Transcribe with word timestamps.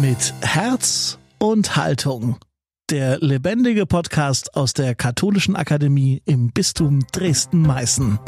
Mit 0.00 0.34
Herz 0.42 1.18
und 1.38 1.76
Haltung. 1.76 2.38
Der 2.90 3.18
lebendige 3.18 3.86
Podcast 3.86 4.54
aus 4.54 4.74
der 4.74 4.94
Katholischen 4.94 5.56
Akademie 5.56 6.22
im 6.26 6.50
Bistum 6.50 7.06
Dresden-Meißen. 7.12 8.18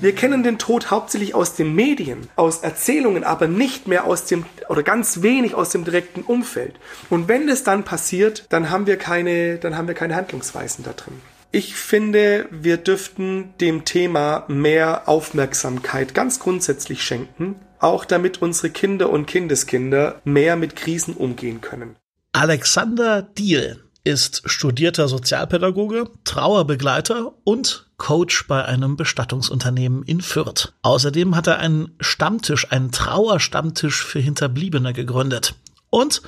Wir 0.00 0.14
kennen 0.14 0.42
den 0.42 0.58
Tod 0.58 0.90
hauptsächlich 0.90 1.34
aus 1.34 1.54
den 1.54 1.74
Medien, 1.74 2.28
aus 2.34 2.58
Erzählungen, 2.58 3.22
aber 3.24 3.46
nicht 3.46 3.86
mehr 3.86 4.04
aus 4.04 4.24
dem 4.24 4.46
oder 4.68 4.82
ganz 4.82 5.22
wenig 5.22 5.54
aus 5.54 5.70
dem 5.70 5.84
direkten 5.84 6.22
Umfeld. 6.22 6.74
Und 7.08 7.28
wenn 7.28 7.48
es 7.48 7.62
dann 7.62 7.84
passiert, 7.84 8.46
dann 8.48 8.70
haben 8.70 8.86
wir 8.86 8.96
keine, 8.96 9.58
dann 9.58 9.76
haben 9.76 9.86
wir 9.86 9.94
keine 9.94 10.16
Handlungsweisen 10.16 10.82
da 10.82 10.92
drin. 10.92 11.20
Ich 11.52 11.74
finde, 11.74 12.48
wir 12.50 12.78
dürften 12.78 13.54
dem 13.60 13.84
Thema 13.84 14.44
mehr 14.48 15.08
Aufmerksamkeit 15.08 16.14
ganz 16.14 16.38
grundsätzlich 16.38 17.02
schenken, 17.02 17.56
auch 17.80 18.04
damit 18.04 18.40
unsere 18.42 18.70
Kinder 18.70 19.10
und 19.10 19.26
Kindeskinder 19.26 20.20
mehr 20.24 20.56
mit 20.56 20.76
Krisen 20.76 21.14
umgehen 21.14 21.60
können. 21.60 21.96
Alexander 22.32 23.22
Diel 23.22 23.82
ist 24.04 24.42
studierter 24.46 25.08
Sozialpädagoge, 25.08 26.08
Trauerbegleiter 26.24 27.34
und 27.44 27.86
Coach 27.96 28.46
bei 28.46 28.64
einem 28.64 28.96
Bestattungsunternehmen 28.96 30.04
in 30.04 30.20
Fürth. 30.20 30.72
Außerdem 30.82 31.36
hat 31.36 31.48
er 31.48 31.58
einen 31.58 31.94
Stammtisch, 32.00 32.70
einen 32.70 32.92
Trauerstammtisch 32.92 34.04
für 34.04 34.20
Hinterbliebene 34.20 34.92
gegründet. 34.92 35.54
Und 35.90 36.22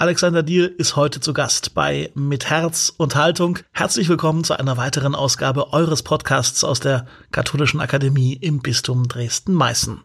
Alexander 0.00 0.42
Diel 0.42 0.64
ist 0.78 0.96
heute 0.96 1.20
zu 1.20 1.34
Gast 1.34 1.74
bei 1.74 2.10
Mit 2.14 2.48
Herz 2.48 2.90
und 2.96 3.16
Haltung. 3.16 3.58
Herzlich 3.70 4.08
willkommen 4.08 4.44
zu 4.44 4.58
einer 4.58 4.78
weiteren 4.78 5.14
Ausgabe 5.14 5.74
eures 5.74 6.02
Podcasts 6.02 6.64
aus 6.64 6.80
der 6.80 7.04
Katholischen 7.32 7.80
Akademie 7.80 8.32
im 8.32 8.60
Bistum 8.60 9.08
Dresden-Meißen. 9.08 10.00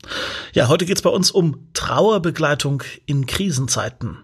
Ja, 0.52 0.68
heute 0.68 0.86
geht's 0.86 1.02
bei 1.02 1.10
uns 1.10 1.32
um 1.32 1.70
Trauerbegleitung 1.72 2.84
in 3.06 3.26
Krisenzeiten. 3.26 4.18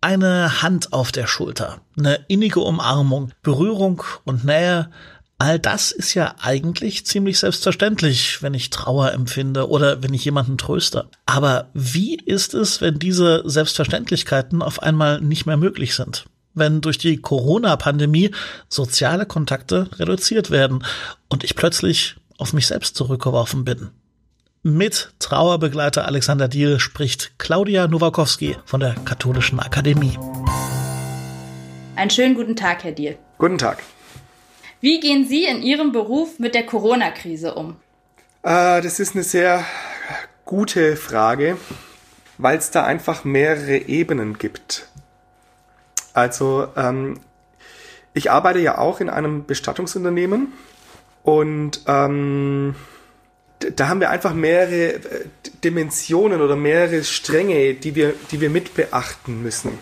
Eine 0.00 0.62
Hand 0.62 0.94
auf 0.94 1.12
der 1.12 1.26
Schulter, 1.26 1.82
eine 1.98 2.24
innige 2.28 2.60
Umarmung, 2.60 3.32
Berührung 3.42 4.02
und 4.24 4.46
Nähe, 4.46 4.88
All 5.40 5.60
das 5.60 5.92
ist 5.92 6.14
ja 6.14 6.34
eigentlich 6.40 7.06
ziemlich 7.06 7.38
selbstverständlich, 7.38 8.42
wenn 8.42 8.54
ich 8.54 8.70
Trauer 8.70 9.12
empfinde 9.12 9.68
oder 9.68 10.02
wenn 10.02 10.12
ich 10.12 10.24
jemanden 10.24 10.58
tröste. 10.58 11.08
Aber 11.26 11.68
wie 11.74 12.16
ist 12.16 12.54
es, 12.54 12.80
wenn 12.80 12.98
diese 12.98 13.48
Selbstverständlichkeiten 13.48 14.62
auf 14.62 14.82
einmal 14.82 15.20
nicht 15.20 15.46
mehr 15.46 15.56
möglich 15.56 15.94
sind? 15.94 16.24
Wenn 16.54 16.80
durch 16.80 16.98
die 16.98 17.18
Corona-Pandemie 17.18 18.32
soziale 18.68 19.26
Kontakte 19.26 19.88
reduziert 20.00 20.50
werden 20.50 20.84
und 21.28 21.44
ich 21.44 21.54
plötzlich 21.54 22.16
auf 22.36 22.52
mich 22.52 22.66
selbst 22.66 22.96
zurückgeworfen 22.96 23.64
bin? 23.64 23.90
Mit 24.64 25.12
Trauerbegleiter 25.20 26.04
Alexander 26.04 26.48
Diel 26.48 26.80
spricht 26.80 27.38
Claudia 27.38 27.86
Nowakowski 27.86 28.56
von 28.64 28.80
der 28.80 28.96
Katholischen 29.04 29.60
Akademie. 29.60 30.18
Einen 31.94 32.10
schönen 32.10 32.34
guten 32.34 32.56
Tag, 32.56 32.82
Herr 32.82 32.92
Diel. 32.92 33.16
Guten 33.38 33.58
Tag. 33.58 33.84
Wie 34.80 35.00
gehen 35.00 35.26
Sie 35.26 35.44
in 35.44 35.62
Ihrem 35.62 35.92
Beruf 35.92 36.38
mit 36.38 36.54
der 36.54 36.64
Corona-Krise 36.64 37.54
um? 37.54 37.76
Äh, 38.42 38.80
das 38.80 39.00
ist 39.00 39.14
eine 39.14 39.24
sehr 39.24 39.64
gute 40.44 40.96
Frage, 40.96 41.56
weil 42.38 42.58
es 42.58 42.70
da 42.70 42.84
einfach 42.84 43.24
mehrere 43.24 43.76
Ebenen 43.76 44.38
gibt. 44.38 44.88
Also 46.14 46.68
ähm, 46.76 47.18
ich 48.14 48.30
arbeite 48.30 48.60
ja 48.60 48.78
auch 48.78 49.00
in 49.00 49.10
einem 49.10 49.46
Bestattungsunternehmen 49.46 50.52
und 51.22 51.82
ähm, 51.86 52.74
da 53.58 53.88
haben 53.88 54.00
wir 54.00 54.10
einfach 54.10 54.34
mehrere 54.34 54.94
äh, 54.94 55.00
Dimensionen 55.64 56.40
oder 56.40 56.56
mehrere 56.56 57.02
Stränge, 57.02 57.74
die 57.74 57.94
wir, 57.94 58.14
die 58.30 58.40
wir 58.40 58.50
mit 58.50 58.74
beachten 58.74 59.42
müssen. 59.42 59.78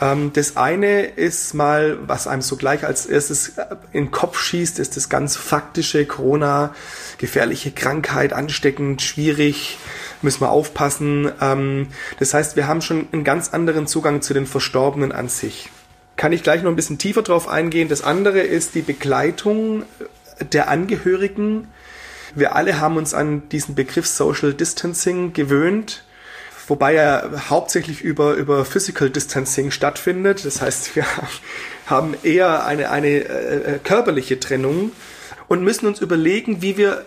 Ähm, 0.00 0.32
das 0.32 0.56
eine 0.56 1.02
ist 1.02 1.54
mal, 1.54 1.98
was 2.06 2.26
einem 2.26 2.42
so 2.42 2.56
gleich 2.56 2.84
als 2.84 3.06
erstes 3.06 3.50
äh, 3.58 3.66
in 3.92 4.06
den 4.06 4.10
Kopf 4.10 4.38
schießt, 4.38 4.78
ist 4.78 4.96
das 4.96 5.08
ganz 5.08 5.36
faktische 5.36 6.06
Corona, 6.06 6.74
gefährliche 7.18 7.70
Krankheit, 7.70 8.32
ansteckend, 8.32 9.02
schwierig, 9.02 9.78
müssen 10.22 10.40
wir 10.40 10.50
aufpassen. 10.50 11.30
Ähm, 11.40 11.88
das 12.18 12.34
heißt, 12.34 12.56
wir 12.56 12.66
haben 12.66 12.82
schon 12.82 13.08
einen 13.12 13.24
ganz 13.24 13.50
anderen 13.50 13.86
Zugang 13.86 14.22
zu 14.22 14.34
den 14.34 14.46
Verstorbenen 14.46 15.12
an 15.12 15.28
sich. 15.28 15.68
Kann 16.16 16.32
ich 16.32 16.42
gleich 16.42 16.62
noch 16.62 16.70
ein 16.70 16.76
bisschen 16.76 16.98
tiefer 16.98 17.22
drauf 17.22 17.48
eingehen. 17.48 17.88
Das 17.88 18.02
andere 18.02 18.40
ist 18.40 18.74
die 18.74 18.82
Begleitung 18.82 19.84
der 20.52 20.68
Angehörigen. 20.68 21.68
Wir 22.34 22.54
alle 22.54 22.78
haben 22.80 22.96
uns 22.96 23.14
an 23.14 23.48
diesen 23.48 23.74
Begriff 23.74 24.06
Social 24.06 24.54
Distancing 24.54 25.32
gewöhnt 25.32 26.04
wobei 26.70 26.94
er 26.94 27.50
hauptsächlich 27.50 28.02
über, 28.02 28.34
über 28.34 28.64
Physical 28.64 29.10
Distancing 29.10 29.70
stattfindet. 29.70 30.44
Das 30.44 30.62
heißt, 30.62 30.96
wir 30.96 31.04
haben 31.86 32.14
eher 32.22 32.64
eine, 32.64 32.90
eine 32.90 33.08
äh, 33.08 33.78
körperliche 33.82 34.40
Trennung 34.40 34.92
und 35.48 35.62
müssen 35.62 35.86
uns 35.86 36.00
überlegen, 36.00 36.62
wie 36.62 36.76
wir 36.76 37.04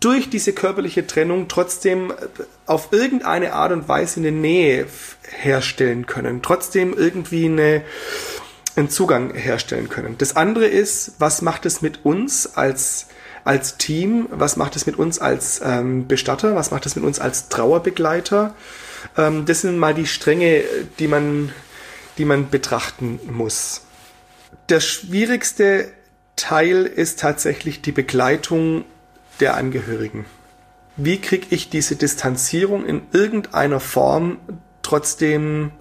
durch 0.00 0.28
diese 0.28 0.52
körperliche 0.52 1.06
Trennung 1.06 1.46
trotzdem 1.46 2.12
auf 2.66 2.88
irgendeine 2.90 3.52
Art 3.52 3.70
und 3.70 3.88
Weise 3.88 4.18
eine 4.18 4.32
Nähe 4.32 4.86
herstellen 5.30 6.06
können, 6.06 6.42
trotzdem 6.42 6.92
irgendwie 6.92 7.46
eine, 7.46 7.82
einen 8.74 8.90
Zugang 8.90 9.32
herstellen 9.32 9.88
können. 9.88 10.18
Das 10.18 10.34
andere 10.34 10.66
ist, 10.66 11.12
was 11.20 11.40
macht 11.40 11.66
es 11.66 11.82
mit 11.82 12.04
uns 12.04 12.56
als 12.56 13.06
als 13.44 13.76
Team, 13.76 14.26
was 14.32 14.56
macht 14.56 14.74
es 14.74 14.86
mit 14.86 14.98
uns 14.98 15.20
als 15.20 15.60
ähm, 15.64 16.08
Bestatter, 16.08 16.56
was 16.56 16.72
macht 16.72 16.84
es 16.84 16.96
mit 16.96 17.04
uns 17.04 17.20
als 17.20 17.48
Trauerbegleiter, 17.48 18.56
ähm, 19.16 19.46
das 19.46 19.62
sind 19.62 19.78
mal 19.78 19.94
die 19.94 20.06
Stränge, 20.06 20.62
die 20.98 21.08
man, 21.08 21.52
die 22.18 22.24
man 22.24 22.50
betrachten 22.50 23.20
muss. 23.30 23.82
Der 24.68 24.80
schwierigste 24.80 25.88
Teil 26.36 26.84
ist 26.84 27.20
tatsächlich 27.20 27.82
die 27.82 27.92
Begleitung 27.92 28.84
der 29.40 29.56
Angehörigen. 29.56 30.26
Wie 30.96 31.20
kriege 31.20 31.46
ich 31.50 31.68
diese 31.68 31.96
Distanzierung 31.96 32.86
in 32.86 33.02
irgendeiner 33.12 33.80
Form 33.80 34.38
trotzdem, 34.82 35.72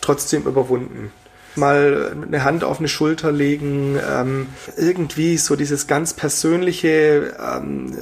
trotzdem 0.00 0.44
überwunden? 0.44 1.12
Mal 1.54 2.16
eine 2.26 2.44
Hand 2.44 2.64
auf 2.64 2.78
eine 2.78 2.88
Schulter 2.88 3.32
legen, 3.32 3.98
ähm, 4.08 4.46
irgendwie 4.76 5.38
so 5.38 5.56
dieses 5.56 5.86
ganz 5.86 6.12
persönliche 6.12 7.36
ähm, 7.40 7.96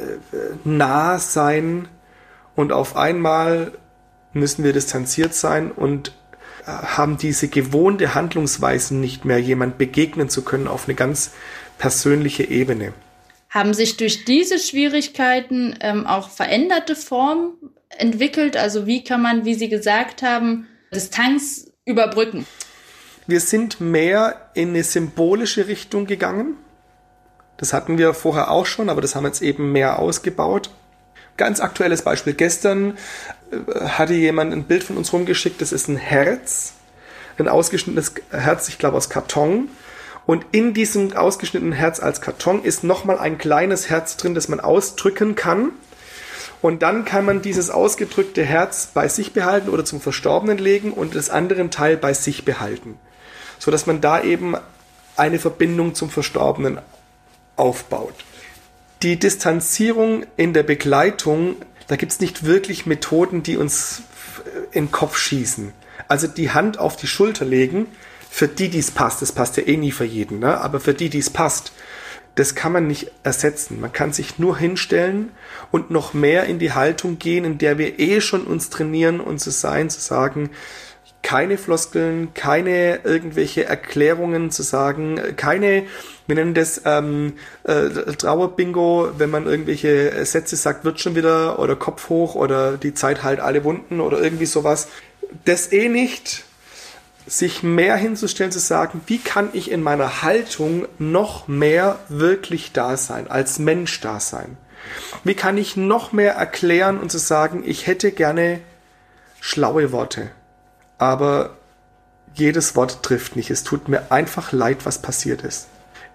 Nahsein 0.64 1.88
und 2.54 2.72
auf 2.72 2.96
einmal 2.96 3.72
müssen 4.36 4.64
wir 4.64 4.72
distanziert 4.72 5.34
sein 5.34 5.72
und 5.72 6.12
äh, 6.64 6.70
haben 6.70 7.18
diese 7.18 7.48
gewohnte 7.48 8.14
Handlungsweisen 8.14 9.00
nicht 9.00 9.24
mehr, 9.24 9.38
jemand 9.38 9.78
begegnen 9.78 10.28
zu 10.28 10.42
können 10.42 10.68
auf 10.68 10.86
eine 10.86 10.94
ganz 10.94 11.32
persönliche 11.78 12.44
Ebene. 12.44 12.92
Haben 13.50 13.74
sich 13.74 13.96
durch 13.96 14.24
diese 14.24 14.58
Schwierigkeiten 14.58 15.76
ähm, 15.80 16.06
auch 16.06 16.30
veränderte 16.30 16.94
Formen 16.94 17.54
entwickelt? 17.88 18.56
Also 18.56 18.86
wie 18.86 19.04
kann 19.04 19.22
man, 19.22 19.44
wie 19.44 19.54
Sie 19.54 19.68
gesagt 19.68 20.22
haben, 20.22 20.66
Distanz 20.94 21.70
überbrücken? 21.84 22.46
Wir 23.26 23.40
sind 23.40 23.80
mehr 23.80 24.50
in 24.54 24.70
eine 24.70 24.84
symbolische 24.84 25.66
Richtung 25.68 26.06
gegangen. 26.06 26.56
Das 27.56 27.72
hatten 27.72 27.98
wir 27.98 28.14
vorher 28.14 28.50
auch 28.50 28.66
schon, 28.66 28.88
aber 28.88 29.00
das 29.00 29.14
haben 29.14 29.24
wir 29.24 29.28
jetzt 29.28 29.42
eben 29.42 29.72
mehr 29.72 29.98
ausgebaut. 29.98 30.70
Ganz 31.36 31.60
aktuelles 31.60 32.02
Beispiel. 32.02 32.34
Gestern 32.34 32.96
hatte 33.80 34.14
jemand 34.14 34.52
ein 34.52 34.64
Bild 34.64 34.84
von 34.84 34.96
uns 34.96 35.12
rumgeschickt, 35.12 35.60
das 35.60 35.72
ist 35.72 35.88
ein 35.88 35.96
Herz, 35.96 36.74
ein 37.38 37.48
ausgeschnittenes 37.48 38.14
Herz, 38.30 38.68
ich 38.68 38.78
glaube 38.78 38.96
aus 38.96 39.08
Karton. 39.08 39.68
Und 40.26 40.44
in 40.50 40.74
diesem 40.74 41.16
ausgeschnittenen 41.16 41.72
Herz 41.72 42.00
als 42.00 42.20
Karton 42.20 42.64
ist 42.64 42.82
nochmal 42.82 43.18
ein 43.18 43.38
kleines 43.38 43.88
Herz 43.88 44.16
drin, 44.16 44.34
das 44.34 44.48
man 44.48 44.58
ausdrücken 44.58 45.36
kann. 45.36 45.70
Und 46.62 46.82
dann 46.82 47.04
kann 47.04 47.24
man 47.24 47.42
dieses 47.42 47.70
ausgedrückte 47.70 48.42
Herz 48.42 48.88
bei 48.92 49.06
sich 49.08 49.32
behalten 49.32 49.68
oder 49.68 49.84
zum 49.84 50.00
Verstorbenen 50.00 50.58
legen 50.58 50.92
und 50.92 51.14
das 51.14 51.30
andere 51.30 51.70
Teil 51.70 51.96
bei 51.96 52.12
sich 52.12 52.44
behalten. 52.44 52.98
So 53.58 53.70
dass 53.70 53.86
man 53.86 54.00
da 54.00 54.22
eben 54.22 54.56
eine 55.16 55.38
Verbindung 55.38 55.94
zum 55.94 56.10
Verstorbenen 56.10 56.80
aufbaut. 57.56 58.14
Die 59.02 59.18
Distanzierung 59.18 60.24
in 60.36 60.52
der 60.52 60.62
Begleitung 60.62 61.56
da 61.86 61.96
gibt 61.96 62.12
es 62.12 62.20
nicht 62.20 62.44
wirklich 62.44 62.86
Methoden, 62.86 63.42
die 63.42 63.56
uns 63.56 64.02
in 64.72 64.86
den 64.86 64.92
Kopf 64.92 65.16
schießen. 65.16 65.72
Also 66.08 66.26
die 66.26 66.50
Hand 66.50 66.78
auf 66.78 66.96
die 66.96 67.06
Schulter 67.06 67.44
legen, 67.44 67.86
für 68.30 68.48
die 68.48 68.68
dies 68.68 68.90
passt, 68.90 69.22
das 69.22 69.32
passt 69.32 69.56
ja 69.56 69.62
eh 69.62 69.76
nie 69.76 69.92
für 69.92 70.04
jeden, 70.04 70.40
ne? 70.40 70.60
aber 70.60 70.78
für 70.80 70.94
die 70.94 71.08
dies 71.08 71.30
passt, 71.30 71.72
das 72.34 72.54
kann 72.54 72.72
man 72.72 72.86
nicht 72.86 73.10
ersetzen. 73.22 73.80
Man 73.80 73.92
kann 73.92 74.12
sich 74.12 74.38
nur 74.38 74.58
hinstellen 74.58 75.30
und 75.70 75.90
noch 75.90 76.12
mehr 76.12 76.44
in 76.44 76.58
die 76.58 76.72
Haltung 76.72 77.18
gehen, 77.18 77.46
in 77.46 77.56
der 77.56 77.78
wir 77.78 77.98
eh 77.98 78.20
schon 78.20 78.44
uns 78.44 78.68
trainieren, 78.68 79.20
uns 79.20 79.42
zu 79.42 79.50
sein, 79.50 79.88
zu 79.88 80.00
sagen, 80.00 80.50
keine 81.22 81.56
Floskeln, 81.56 82.34
keine 82.34 83.00
irgendwelche 83.04 83.64
Erklärungen 83.64 84.50
zu 84.50 84.62
sagen, 84.62 85.18
keine, 85.36 85.84
wir 86.26 86.34
nennen 86.34 86.54
das 86.54 86.82
ähm, 86.84 87.34
äh, 87.64 87.88
Trauerbingo, 87.88 89.10
wenn 89.18 89.30
man 89.30 89.46
irgendwelche 89.46 90.24
Sätze 90.24 90.56
sagt, 90.56 90.84
wird 90.84 91.00
schon 91.00 91.14
wieder 91.14 91.58
oder 91.58 91.76
Kopf 91.76 92.08
hoch 92.08 92.34
oder 92.34 92.76
die 92.76 92.94
Zeit 92.94 93.22
halt 93.22 93.40
alle 93.40 93.64
Wunden 93.64 94.00
oder 94.00 94.20
irgendwie 94.20 94.46
sowas. 94.46 94.88
das 95.44 95.72
eh 95.72 95.88
nicht, 95.88 96.44
sich 97.26 97.62
mehr 97.62 97.96
hinzustellen, 97.96 98.52
zu 98.52 98.60
sagen, 98.60 99.00
wie 99.06 99.18
kann 99.18 99.48
ich 99.52 99.70
in 99.70 99.82
meiner 99.82 100.22
Haltung 100.22 100.86
noch 100.98 101.48
mehr 101.48 101.98
wirklich 102.08 102.72
da 102.72 102.96
sein, 102.96 103.28
als 103.28 103.58
Mensch 103.58 104.00
da 104.00 104.20
sein? 104.20 104.56
Wie 105.24 105.34
kann 105.34 105.58
ich 105.58 105.76
noch 105.76 106.12
mehr 106.12 106.34
erklären 106.34 106.98
und 106.98 107.10
zu 107.10 107.18
sagen, 107.18 107.64
ich 107.66 107.88
hätte 107.88 108.12
gerne 108.12 108.60
schlaue 109.40 109.90
Worte, 109.90 110.30
aber 110.98 111.56
jedes 112.34 112.76
Wort 112.76 113.02
trifft 113.02 113.34
nicht. 113.34 113.50
Es 113.50 113.64
tut 113.64 113.88
mir 113.88 114.12
einfach 114.12 114.52
leid, 114.52 114.84
was 114.84 115.02
passiert 115.02 115.42
ist. 115.42 115.68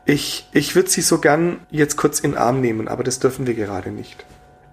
Ich, 0.06 0.48
ich 0.52 0.76
würde 0.76 0.90
sie 0.90 1.02
so 1.02 1.20
gern 1.20 1.60
jetzt 1.70 1.96
kurz 1.96 2.20
in 2.20 2.32
den 2.32 2.38
Arm 2.38 2.60
nehmen, 2.62 2.88
aber 2.88 3.04
das 3.04 3.20
dürfen 3.20 3.46
wir 3.46 3.54
gerade 3.54 3.92
nicht. 3.92 4.26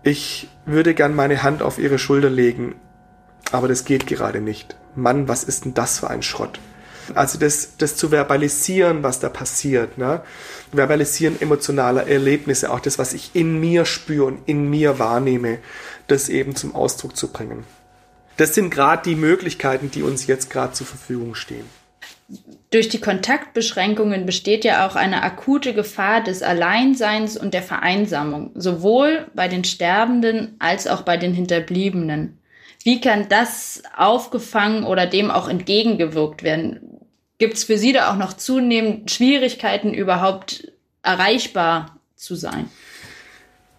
Ich 0.03 0.49
würde 0.65 0.95
gern 0.95 1.15
meine 1.15 1.43
Hand 1.43 1.63
auf 1.63 1.79
ihre 1.79 1.99
Schulter 1.99 2.31
legen, 2.31 2.77
aber 3.53 3.69
das 3.69 3.85
geht 3.85 4.07
gerade 4.07 4.41
nicht. 4.41 4.77
Mann, 4.95 5.29
was 5.29 5.45
ist 5.45 5.65
denn 5.65 5.75
das 5.75 5.99
für 5.99 6.09
ein 6.09 6.23
Schrott? 6.23 6.61
Also 7.15 7.39
das, 7.39 7.77
das 7.79 7.97
zu 7.97 8.11
verbalisieren, 8.11 9.03
was 9.03 9.21
da 9.21 9.29
passiert, 9.29 9.99
ne? 9.99 10.23
verbalisieren 10.73 11.41
emotionaler 11.41 12.07
Erlebnisse, 12.07 12.71
auch 12.71 12.81
das, 12.81 12.99
was 12.99 13.15
ich 13.15 13.31
in 13.35 13.59
mir 13.61 13.87
spüre 13.87 14.27
und 14.27 14.41
in 14.47 14.69
mir 14.69 14.99
wahrnehme, 14.99 15.59
das 16.07 16.29
eben 16.29 16.55
zum 16.55 16.75
Ausdruck 16.75 17.17
zu 17.17 17.29
bringen. 17.29 17.65
Das 18.37 18.55
sind 18.55 18.71
gerade 18.71 19.03
die 19.03 19.17
Möglichkeiten, 19.17 19.91
die 19.91 20.03
uns 20.03 20.27
jetzt 20.27 20.51
gerade 20.51 20.73
zur 20.73 20.87
Verfügung 20.87 21.35
stehen. 21.35 21.65
Durch 22.71 22.91
die 22.91 23.01
Kontaktbeschränkungen 23.01 24.27
besteht 24.27 24.65
ja 24.65 24.87
auch 24.87 24.97
eine 24.97 25.23
akute 25.23 25.73
Gefahr 25.73 26.23
des 26.23 26.43
Alleinseins 26.43 27.39
und 27.39 27.55
der 27.55 27.63
Vereinsamung, 27.63 28.51
sowohl 28.55 29.27
bei 29.35 29.49
den 29.49 29.65
Sterbenden 29.65 30.57
als 30.59 30.87
auch 30.87 31.03
bei 31.03 31.17
den 31.17 31.33
Hinterbliebenen. 31.33 32.39
Wie 32.85 33.01
kann 33.01 33.29
das 33.29 33.83
aufgefangen 33.97 34.85
oder 34.85 35.07
dem 35.07 35.31
auch 35.31 35.49
entgegengewirkt 35.49 36.43
werden? 36.43 37.01
Gibt 37.39 37.55
es 37.55 37.65
für 37.65 37.79
Sie 37.79 37.93
da 37.93 38.13
auch 38.13 38.17
noch 38.17 38.35
zunehmend 38.35 39.11
Schwierigkeiten, 39.11 39.95
überhaupt 39.95 40.73
erreichbar 41.03 41.99
zu 42.15 42.35
sein? 42.35 42.69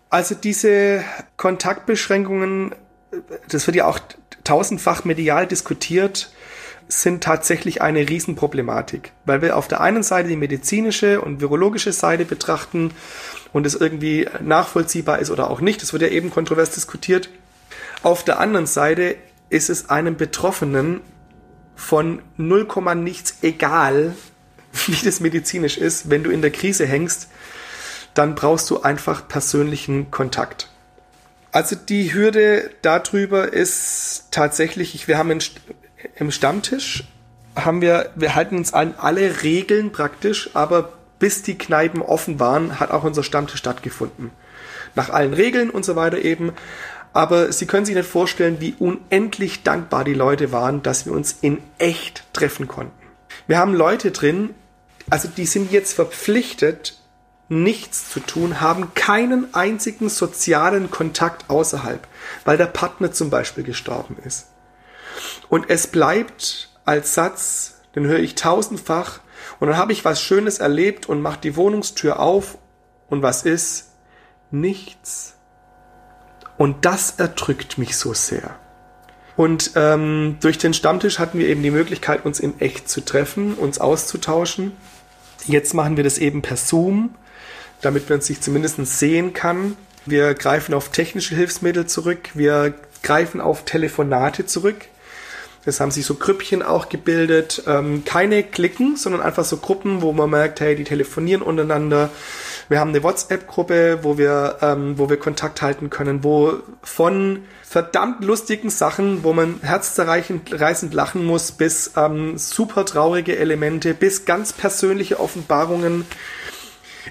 Also 0.10 0.34
diese 0.34 1.04
Kontaktbeschränkungen, 1.38 2.74
das 3.50 3.68
wird 3.68 3.76
ja 3.78 3.86
auch 3.86 4.00
tausendfach 4.44 5.06
medial 5.06 5.46
diskutiert, 5.46 6.32
sind 6.92 7.24
tatsächlich 7.24 7.84
eine 7.84 8.10
Riesenproblematik, 8.10 9.12
weil 9.24 9.44
wir 9.44 9.56
auf 9.56 9.68
der 9.68 9.80
einen 9.80 10.02
Seite 10.02 10.28
die 10.28 10.36
medizinische 10.36 11.22
und 11.22 11.40
virologische 11.40 11.94
Seite 11.94 12.26
betrachten 12.26 12.92
und 13.54 13.68
es 13.68 13.76
irgendwie 13.76 14.28
nachvollziehbar 14.42 15.20
ist 15.20 15.30
oder 15.30 15.52
auch 15.52 15.62
nicht. 15.62 15.84
Das 15.84 15.94
wird 15.94 16.02
ja 16.02 16.10
eben 16.10 16.32
kontrovers 16.32 16.72
diskutiert. 16.72 17.30
Auf 18.02 18.26
der 18.26 18.40
anderen 18.40 18.66
Seite 18.66 19.16
ist 19.50 19.70
es 19.70 19.90
einem 19.90 20.18
Betroffenen 20.18 21.02
von 21.76 22.24
0, 22.38 22.68
nichts 22.96 23.38
egal, 23.44 24.16
wie 24.88 25.06
das 25.06 25.20
medizinisch 25.20 25.78
ist. 25.78 26.10
Wenn 26.10 26.24
du 26.24 26.32
in 26.32 26.42
der 26.42 26.52
Krise 26.52 26.88
hängst, 26.88 27.30
dann 28.16 28.34
brauchst 28.34 28.68
du 28.72 28.82
einfach 28.82 29.28
persönlichen 29.28 30.10
Kontakt. 30.10 30.70
Also 31.52 31.76
die 31.76 32.14
Hürde 32.14 32.72
darüber 32.82 33.54
ist 33.54 34.26
tatsächlich, 34.32 35.08
wir 35.08 35.18
haben 35.18 35.40
im 36.16 36.32
Stammtisch 36.32 37.06
haben 37.56 37.82
wir, 37.82 38.12
wir 38.16 38.36
halten 38.36 38.58
uns 38.58 38.74
an 38.74 38.94
alle 38.98 39.44
Regeln 39.44 39.92
praktisch, 39.92 40.52
aber 40.54 40.94
bis 41.20 41.42
die 41.42 41.58
Kneipen 41.58 42.02
offen 42.02 42.40
waren, 42.40 42.80
hat 42.80 42.92
auch 42.92 43.04
unser 43.04 43.24
Stammtisch 43.24 43.60
stattgefunden. 43.60 44.32
Nach 44.96 45.10
allen 45.10 45.34
Regeln 45.34 45.70
und 45.70 45.86
so 45.86 45.96
weiter 45.96 46.20
eben. 46.20 46.54
Aber 47.12 47.52
Sie 47.52 47.66
können 47.66 47.86
sich 47.86 47.96
nicht 47.96 48.08
vorstellen, 48.08 48.58
wie 48.60 48.76
unendlich 48.78 49.64
dankbar 49.64 50.04
die 50.04 50.14
Leute 50.14 50.52
waren, 50.52 50.84
dass 50.84 51.06
wir 51.06 51.14
uns 51.14 51.38
in 51.42 51.60
echt 51.78 52.24
treffen 52.34 52.68
konnten. 52.68 52.94
Wir 53.48 53.58
haben 53.58 53.74
Leute 53.74 54.12
drin, 54.12 54.52
also 55.10 55.28
die 55.28 55.46
sind 55.46 55.72
jetzt 55.72 55.94
verpflichtet, 55.94 57.00
nichts 57.50 58.10
zu 58.10 58.20
tun, 58.20 58.62
haben 58.62 58.94
keinen 58.94 59.54
einzigen 59.56 60.10
sozialen 60.10 60.92
Kontakt 60.92 61.50
außerhalb, 61.50 62.08
weil 62.46 62.58
der 62.58 62.68
Partner 62.68 63.12
zum 63.12 63.32
Beispiel 63.32 63.64
gestorben 63.64 64.18
ist. 64.24 64.49
Und 65.50 65.70
es 65.70 65.88
bleibt 65.88 66.70
als 66.86 67.14
Satz, 67.14 67.82
den 67.96 68.06
höre 68.06 68.20
ich 68.20 68.36
tausendfach, 68.36 69.22
und 69.60 69.68
dann 69.68 69.78
habe 69.78 69.94
ich 69.94 70.06
was 70.06 70.22
Schönes 70.22 70.60
erlebt 70.60 71.08
und 71.08 71.22
mache 71.22 71.40
die 71.42 71.56
Wohnungstür 71.56 72.20
auf 72.20 72.58
und 73.10 73.22
was 73.22 73.44
ist? 73.44 73.92
Nichts. 74.52 75.36
Und 76.58 76.86
das 76.86 77.16
erdrückt 77.18 77.78
mich 77.78 77.98
so 77.98 78.14
sehr. 78.14 78.56
Und 79.38 79.72
ähm, 79.76 80.38
durch 80.42 80.58
den 80.58 80.74
Stammtisch 80.74 81.20
hatten 81.20 81.40
wir 81.40 81.48
eben 81.48 81.64
die 81.64 81.72
Möglichkeit, 81.72 82.26
uns 82.26 82.40
in 82.40 82.60
echt 82.60 82.90
zu 82.90 83.02
treffen, 83.02 83.54
uns 83.54 83.80
auszutauschen. 83.80 84.74
Jetzt 85.46 85.74
machen 85.74 85.96
wir 85.96 86.04
das 86.04 86.18
eben 86.18 86.42
per 86.42 86.58
Zoom 86.58 87.16
damit 87.82 88.10
man 88.10 88.22
sich 88.22 88.42
zumindest 88.42 88.86
sehen 88.86 89.34
kann. 89.34 89.76
Wir 90.06 90.34
greifen 90.34 90.74
auf 90.74 90.90
technische 90.90 91.36
Hilfsmittel 91.36 91.86
zurück. 91.88 92.30
Wir 92.34 92.74
greifen 93.04 93.42
auf 93.42 93.66
Telefonate 93.66 94.46
zurück. 94.46 94.86
Es 95.70 95.80
haben 95.80 95.92
sich 95.92 96.06
so 96.06 96.16
Grüppchen 96.16 96.62
auch 96.62 96.90
gebildet. 96.90 97.64
Ähm, 97.68 98.04
keine 98.04 98.44
Klicken, 98.44 98.98
sondern 98.98 99.22
einfach 99.22 99.46
so 99.46 99.58
Gruppen, 99.58 100.02
wo 100.02 100.12
man 100.12 100.30
merkt, 100.30 100.60
hey, 100.60 100.76
die 100.76 100.84
telefonieren 100.84 101.42
untereinander. 101.42 102.10
Wir 102.68 102.80
haben 102.80 102.90
eine 102.90 103.02
WhatsApp-Gruppe, 103.02 104.00
wo 104.04 104.18
wir, 104.18 104.58
ähm, 104.62 104.98
wo 104.98 105.10
wir 105.10 105.18
Kontakt 105.18 105.62
halten 105.62 105.90
können, 105.90 106.24
wo 106.24 106.54
von 106.84 107.44
verdammt 107.64 108.24
lustigen 108.24 108.70
Sachen, 108.70 109.24
wo 109.24 109.34
man 109.34 109.60
herzzerreißend 109.62 110.94
lachen 110.94 111.26
muss, 111.26 111.52
bis 111.52 111.92
ähm, 111.96 112.38
super 112.38 112.86
traurige 112.86 113.38
Elemente, 113.38 113.94
bis 113.94 114.26
ganz 114.26 114.54
persönliche 114.54 115.20
Offenbarungen 115.20 116.06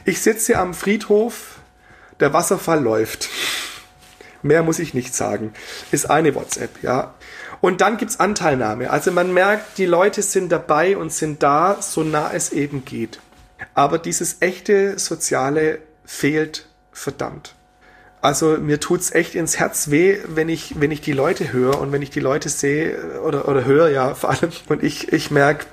ich 0.04 0.20
sitze 0.20 0.58
am 0.58 0.74
Friedhof, 0.74 1.58
der 2.20 2.32
Wasserfall 2.32 2.82
läuft. 2.82 3.28
Mehr 4.42 4.62
muss 4.62 4.78
ich 4.78 4.94
nicht 4.94 5.14
sagen. 5.14 5.52
Ist 5.90 6.10
eine 6.10 6.34
WhatsApp, 6.34 6.82
ja. 6.82 7.14
Und 7.60 7.80
dann 7.80 7.96
gibt's 7.96 8.20
Anteilnahme. 8.20 8.90
Also 8.90 9.10
man 9.10 9.32
merkt, 9.32 9.78
die 9.78 9.86
Leute 9.86 10.22
sind 10.22 10.50
dabei 10.50 10.96
und 10.96 11.12
sind 11.12 11.42
da, 11.42 11.78
so 11.80 12.02
nah 12.02 12.30
es 12.32 12.52
eben 12.52 12.84
geht. 12.84 13.20
Aber 13.74 13.98
dieses 13.98 14.36
echte 14.40 14.98
Soziale 14.98 15.80
fehlt 16.04 16.66
verdammt. 16.92 17.54
Also 18.20 18.58
mir 18.58 18.80
tut's 18.80 19.12
echt 19.12 19.34
ins 19.34 19.58
Herz 19.58 19.90
weh, 19.90 20.18
wenn 20.26 20.48
ich, 20.48 20.80
wenn 20.80 20.90
ich 20.90 21.00
die 21.00 21.12
Leute 21.12 21.52
höre 21.52 21.80
und 21.80 21.92
wenn 21.92 22.02
ich 22.02 22.10
die 22.10 22.20
Leute 22.20 22.48
sehe 22.48 23.20
oder, 23.22 23.48
oder 23.48 23.64
höre, 23.64 23.88
ja, 23.90 24.14
vor 24.14 24.30
allem. 24.30 24.50
Und 24.68 24.82
ich, 24.82 25.12
ich 25.12 25.30
merke, 25.30 25.66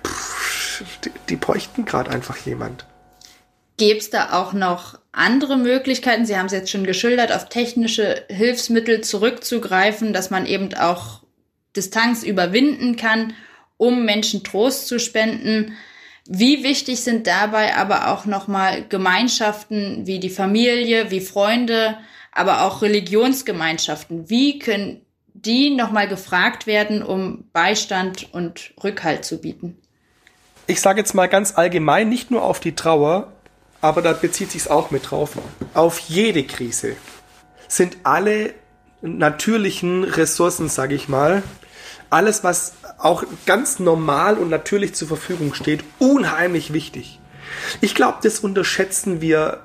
die, 1.03 1.11
die 1.29 1.35
bräuchten 1.35 1.85
gerade 1.85 2.11
einfach 2.11 2.37
jemand. 2.37 2.85
Gäbe 3.77 3.99
es 3.99 4.09
da 4.09 4.31
auch 4.31 4.53
noch 4.53 4.99
andere 5.11 5.57
Möglichkeiten? 5.57 6.25
Sie 6.25 6.37
haben 6.37 6.45
es 6.45 6.53
jetzt 6.53 6.69
schon 6.69 6.85
geschildert, 6.85 7.33
auf 7.33 7.49
technische 7.49 8.23
Hilfsmittel 8.29 9.01
zurückzugreifen, 9.01 10.13
dass 10.13 10.29
man 10.29 10.45
eben 10.45 10.73
auch 10.75 11.24
Distanz 11.75 12.23
überwinden 12.23 12.95
kann, 12.95 13.33
um 13.77 14.05
Menschen 14.05 14.43
Trost 14.43 14.87
zu 14.87 14.99
spenden. 14.99 15.73
Wie 16.27 16.63
wichtig 16.63 17.01
sind 17.01 17.27
dabei 17.27 17.75
aber 17.75 18.11
auch 18.11 18.25
nochmal 18.25 18.85
Gemeinschaften 18.87 20.07
wie 20.07 20.19
die 20.19 20.29
Familie, 20.29 21.11
wie 21.11 21.21
Freunde, 21.21 21.97
aber 22.31 22.63
auch 22.63 22.81
Religionsgemeinschaften? 22.81 24.29
Wie 24.29 24.59
können 24.59 25.01
die 25.33 25.69
nochmal 25.69 26.07
gefragt 26.07 26.65
werden, 26.65 27.03
um 27.03 27.49
Beistand 27.53 28.33
und 28.33 28.73
Rückhalt 28.83 29.25
zu 29.25 29.41
bieten? 29.41 29.77
Ich 30.67 30.81
sage 30.81 30.99
jetzt 30.99 31.13
mal 31.13 31.27
ganz 31.27 31.55
allgemein, 31.55 32.09
nicht 32.09 32.31
nur 32.31 32.43
auf 32.43 32.59
die 32.59 32.73
Trauer, 32.73 33.31
aber 33.81 34.01
da 34.01 34.13
bezieht 34.13 34.51
sich 34.51 34.69
auch 34.71 34.89
mit 34.89 35.11
drauf. 35.11 35.33
Auf 35.75 35.99
jede 35.99 36.43
Krise 36.43 36.95
sind 37.67 37.97
alle 38.03 38.53
natürlichen 39.01 40.03
Ressourcen, 40.03 40.69
sage 40.69 40.95
ich 40.95 41.07
mal, 41.07 41.43
alles, 42.09 42.43
was 42.43 42.73
auch 42.97 43.23
ganz 43.45 43.79
normal 43.79 44.37
und 44.37 44.49
natürlich 44.49 44.95
zur 44.95 45.07
Verfügung 45.07 45.53
steht, 45.53 45.83
unheimlich 45.99 46.73
wichtig. 46.73 47.19
Ich 47.81 47.95
glaube, 47.95 48.19
das 48.23 48.39
unterschätzen 48.39 49.21
wir 49.21 49.61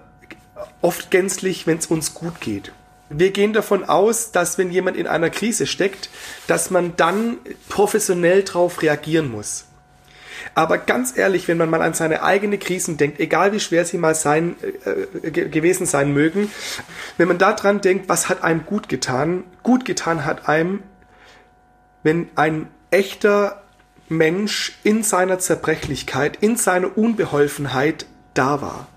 oft 0.81 1.11
gänzlich, 1.11 1.67
wenn 1.67 1.79
es 1.79 1.87
uns 1.87 2.15
gut 2.15 2.41
geht. 2.41 2.73
Wir 3.09 3.33
gehen 3.33 3.53
davon 3.53 3.85
aus, 3.85 4.31
dass 4.31 4.57
wenn 4.57 4.71
jemand 4.71 4.97
in 4.97 5.07
einer 5.07 5.31
Krise 5.31 5.67
steckt, 5.67 6.11
dass 6.47 6.71
man 6.71 6.97
dann 6.97 7.39
professionell 7.69 8.45
darauf 8.45 8.83
reagieren 8.83 9.31
muss. 9.31 9.65
Aber 10.55 10.79
ganz 10.79 11.17
ehrlich, 11.17 11.49
wenn 11.49 11.59
man 11.59 11.71
mal 11.71 11.83
an 11.83 11.93
seine 11.95 12.23
eigene 12.23 12.59
Krisen 12.59 12.97
denkt, 12.97 13.21
egal 13.21 13.53
wie 13.53 13.61
schwer 13.61 13.85
sie 13.85 13.99
mal 13.99 14.15
sein, 14.15 14.57
äh, 14.85 15.29
äh 15.29 15.31
gewesen 15.31 15.87
sein 15.87 16.13
mögen, 16.13 16.51
wenn 17.19 17.29
man 17.29 17.39
daran 17.39 17.81
denkt, 17.81 18.09
was 18.09 18.29
hat 18.29 18.43
einem 18.43 18.65
gut 18.65 18.89
getan? 18.89 19.45
Gut 19.63 19.85
getan 19.85 20.25
hat 20.25 20.49
einem, 20.49 20.83
wenn 22.03 22.29
ein 22.35 22.69
echter 22.91 23.63
Mensch 24.09 24.79
in 24.83 25.03
seiner 25.03 25.39
Zerbrechlichkeit, 25.39 26.39
in 26.41 26.57
seiner 26.57 26.97
Unbeholfenheit 26.99 28.07
da 28.35 28.61
war. 28.61 28.89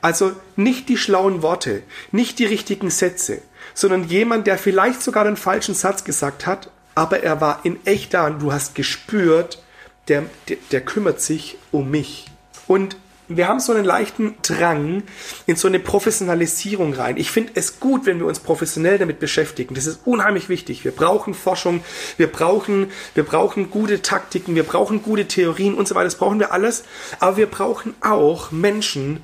Also 0.00 0.32
nicht 0.56 0.88
die 0.88 0.96
schlauen 0.96 1.42
Worte, 1.42 1.82
nicht 2.10 2.38
die 2.38 2.44
richtigen 2.44 2.90
Sätze, 2.90 3.42
sondern 3.74 4.04
jemand, 4.04 4.46
der 4.46 4.58
vielleicht 4.58 5.02
sogar 5.02 5.24
den 5.24 5.36
falschen 5.36 5.74
Satz 5.74 6.04
gesagt 6.04 6.46
hat, 6.46 6.70
aber 6.94 7.22
er 7.22 7.40
war 7.40 7.60
in 7.64 7.84
echt 7.86 8.14
da 8.14 8.26
und 8.26 8.40
du 8.40 8.52
hast 8.52 8.74
gespürt, 8.74 9.62
der, 10.08 10.24
der, 10.48 10.56
der 10.72 10.80
kümmert 10.80 11.20
sich 11.20 11.58
um 11.70 11.90
mich. 11.90 12.26
Und 12.66 12.96
wir 13.28 13.48
haben 13.48 13.60
so 13.60 13.72
einen 13.72 13.84
leichten 13.84 14.36
Drang 14.42 15.02
in 15.46 15.56
so 15.56 15.66
eine 15.68 15.80
Professionalisierung 15.80 16.94
rein. 16.94 17.16
Ich 17.16 17.30
finde 17.30 17.52
es 17.54 17.80
gut, 17.80 18.06
wenn 18.06 18.18
wir 18.18 18.26
uns 18.26 18.38
professionell 18.38 18.98
damit 18.98 19.18
beschäftigen. 19.18 19.74
Das 19.74 19.86
ist 19.86 20.00
unheimlich 20.04 20.48
wichtig. 20.48 20.84
Wir 20.84 20.92
brauchen 20.92 21.34
Forschung, 21.34 21.82
wir 22.16 22.30
brauchen, 22.30 22.90
wir 23.14 23.24
brauchen 23.24 23.70
gute 23.70 24.02
Taktiken, 24.02 24.54
wir 24.54 24.62
brauchen 24.62 25.02
gute 25.02 25.26
Theorien 25.26 25.74
und 25.74 25.88
so 25.88 25.94
weiter. 25.94 26.04
Das 26.04 26.16
brauchen 26.16 26.38
wir 26.38 26.52
alles. 26.52 26.84
Aber 27.18 27.36
wir 27.36 27.46
brauchen 27.46 27.94
auch 28.00 28.52
Menschen, 28.52 29.22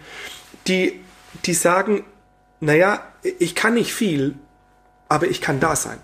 die, 0.67 1.01
die 1.45 1.55
sagen, 1.55 2.05
naja, 2.61 3.03
ich 3.39 3.55
kann 3.55 3.75
nicht 3.75 3.95
viel, 3.95 4.35
aber 5.09 5.29
ich 5.29 5.41
kann 5.41 5.61
da 5.61 5.77
sein. 5.77 5.99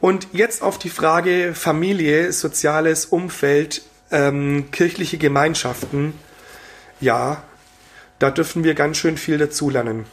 Und 0.00 0.28
jetzt 0.32 0.62
auf 0.62 0.78
die 0.78 0.90
Frage 0.90 1.54
Familie, 1.54 2.32
soziales 2.32 3.06
Umfeld, 3.06 3.82
ähm, 4.10 4.70
kirchliche 4.70 5.16
Gemeinschaften 5.16 6.12
ja, 7.00 7.42
da 8.18 8.30
dürfen 8.30 8.64
wir 8.64 8.74
ganz 8.74 8.96
schön 8.96 9.16
viel 9.16 9.38
dazulernen. 9.38 10.06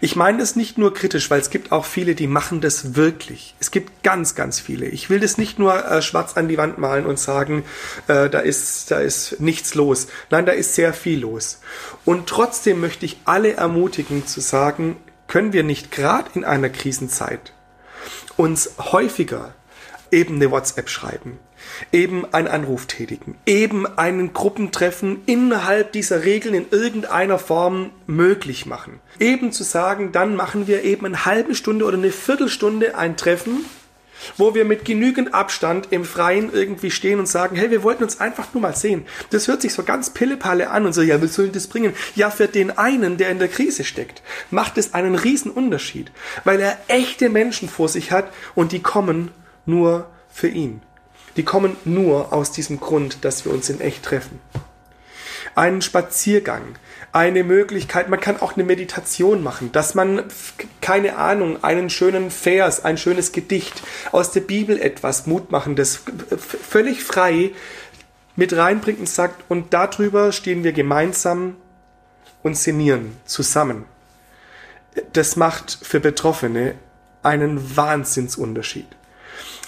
Ich 0.00 0.16
meine 0.16 0.38
das 0.38 0.56
nicht 0.56 0.78
nur 0.78 0.94
kritisch, 0.94 1.30
weil 1.30 1.40
es 1.40 1.50
gibt 1.50 1.70
auch 1.70 1.84
viele, 1.84 2.14
die 2.14 2.26
machen 2.26 2.60
das 2.60 2.96
wirklich. 2.96 3.54
Es 3.60 3.70
gibt 3.70 4.02
ganz, 4.02 4.34
ganz 4.34 4.58
viele. 4.58 4.86
Ich 4.86 5.10
will 5.10 5.20
das 5.20 5.38
nicht 5.38 5.58
nur 5.58 5.84
äh, 5.84 6.02
schwarz 6.02 6.36
an 6.36 6.48
die 6.48 6.58
Wand 6.58 6.78
malen 6.78 7.06
und 7.06 7.18
sagen, 7.18 7.64
äh, 8.08 8.28
da 8.28 8.40
ist, 8.40 8.90
da 8.90 9.00
ist 9.00 9.40
nichts 9.40 9.74
los. 9.74 10.08
Nein, 10.30 10.46
da 10.46 10.52
ist 10.52 10.74
sehr 10.74 10.92
viel 10.92 11.20
los. 11.20 11.60
Und 12.04 12.28
trotzdem 12.28 12.80
möchte 12.80 13.06
ich 13.06 13.18
alle 13.26 13.52
ermutigen 13.52 14.26
zu 14.26 14.40
sagen, 14.40 14.96
können 15.28 15.52
wir 15.52 15.62
nicht 15.62 15.92
gerade 15.92 16.30
in 16.34 16.44
einer 16.44 16.68
Krisenzeit 16.68 17.52
uns 18.36 18.72
häufiger 18.78 19.54
eben 20.10 20.36
eine 20.36 20.50
WhatsApp 20.50 20.88
schreiben, 20.88 21.38
eben 21.92 22.32
einen 22.32 22.48
Anruf 22.48 22.86
tätigen, 22.86 23.36
eben 23.46 23.86
einen 23.98 24.32
Gruppentreffen 24.32 25.22
innerhalb 25.26 25.92
dieser 25.92 26.24
Regeln 26.24 26.54
in 26.54 26.66
irgendeiner 26.70 27.38
Form 27.38 27.90
möglich 28.06 28.66
machen. 28.66 29.00
Eben 29.18 29.52
zu 29.52 29.64
sagen, 29.64 30.12
dann 30.12 30.36
machen 30.36 30.66
wir 30.66 30.84
eben 30.84 31.06
eine 31.06 31.24
halbe 31.24 31.54
Stunde 31.54 31.84
oder 31.84 31.96
eine 31.96 32.12
Viertelstunde 32.12 32.96
ein 32.96 33.16
Treffen, 33.16 33.64
wo 34.36 34.54
wir 34.54 34.64
mit 34.64 34.84
genügend 34.84 35.34
Abstand 35.34 35.88
im 35.90 36.04
Freien 36.04 36.52
irgendwie 36.52 36.90
stehen 36.90 37.18
und 37.18 37.26
sagen, 37.26 37.56
hey, 37.56 37.70
wir 37.70 37.82
wollten 37.82 38.04
uns 38.04 38.20
einfach 38.20 38.52
nur 38.54 38.62
mal 38.62 38.76
sehen. 38.76 39.04
Das 39.30 39.48
hört 39.48 39.62
sich 39.62 39.74
so 39.74 39.82
ganz 39.82 40.10
pillepalle 40.10 40.70
an 40.70 40.86
und 40.86 40.92
so, 40.92 41.02
ja, 41.02 41.20
wir 41.20 41.28
sollen 41.28 41.52
das 41.52 41.66
bringen? 41.66 41.94
Ja, 42.14 42.30
für 42.30 42.48
den 42.48 42.76
einen, 42.78 43.16
der 43.16 43.30
in 43.30 43.38
der 43.38 43.48
Krise 43.48 43.84
steckt, 43.84 44.22
macht 44.50 44.78
es 44.78 44.94
einen 44.94 45.14
riesen 45.14 45.50
Unterschied, 45.50 46.12
weil 46.44 46.60
er 46.60 46.78
echte 46.88 47.28
Menschen 47.28 47.68
vor 47.68 47.88
sich 47.88 48.12
hat 48.12 48.32
und 48.54 48.72
die 48.72 48.82
kommen 48.82 49.30
nur 49.66 50.08
für 50.30 50.48
ihn. 50.48 50.82
Die 51.36 51.44
kommen 51.44 51.76
nur 51.84 52.32
aus 52.32 52.52
diesem 52.52 52.80
Grund, 52.80 53.24
dass 53.24 53.44
wir 53.44 53.52
uns 53.52 53.70
in 53.70 53.80
echt 53.80 54.02
treffen. 54.02 54.40
Einen 55.54 55.82
Spaziergang, 55.82 56.76
eine 57.12 57.44
Möglichkeit, 57.44 58.08
man 58.08 58.20
kann 58.20 58.40
auch 58.40 58.54
eine 58.54 58.64
Meditation 58.64 59.42
machen, 59.42 59.70
dass 59.72 59.94
man, 59.94 60.24
keine 60.80 61.16
Ahnung, 61.18 61.62
einen 61.62 61.90
schönen 61.90 62.30
Vers, 62.30 62.84
ein 62.84 62.96
schönes 62.96 63.32
Gedicht 63.32 63.82
aus 64.12 64.30
der 64.32 64.40
Bibel 64.40 64.80
etwas 64.80 65.26
Mutmachendes, 65.26 66.00
völlig 66.38 67.02
frei 67.04 67.50
mit 68.34 68.54
reinbringt 68.56 69.00
und 69.00 69.08
sagt, 69.08 69.44
und 69.50 69.74
darüber 69.74 70.32
stehen 70.32 70.64
wir 70.64 70.72
gemeinsam 70.72 71.56
und 72.42 72.56
sinnieren 72.56 73.16
zusammen. 73.26 73.84
Das 75.12 75.36
macht 75.36 75.78
für 75.82 76.00
Betroffene 76.00 76.74
einen 77.22 77.76
Wahnsinnsunterschied. 77.76 78.86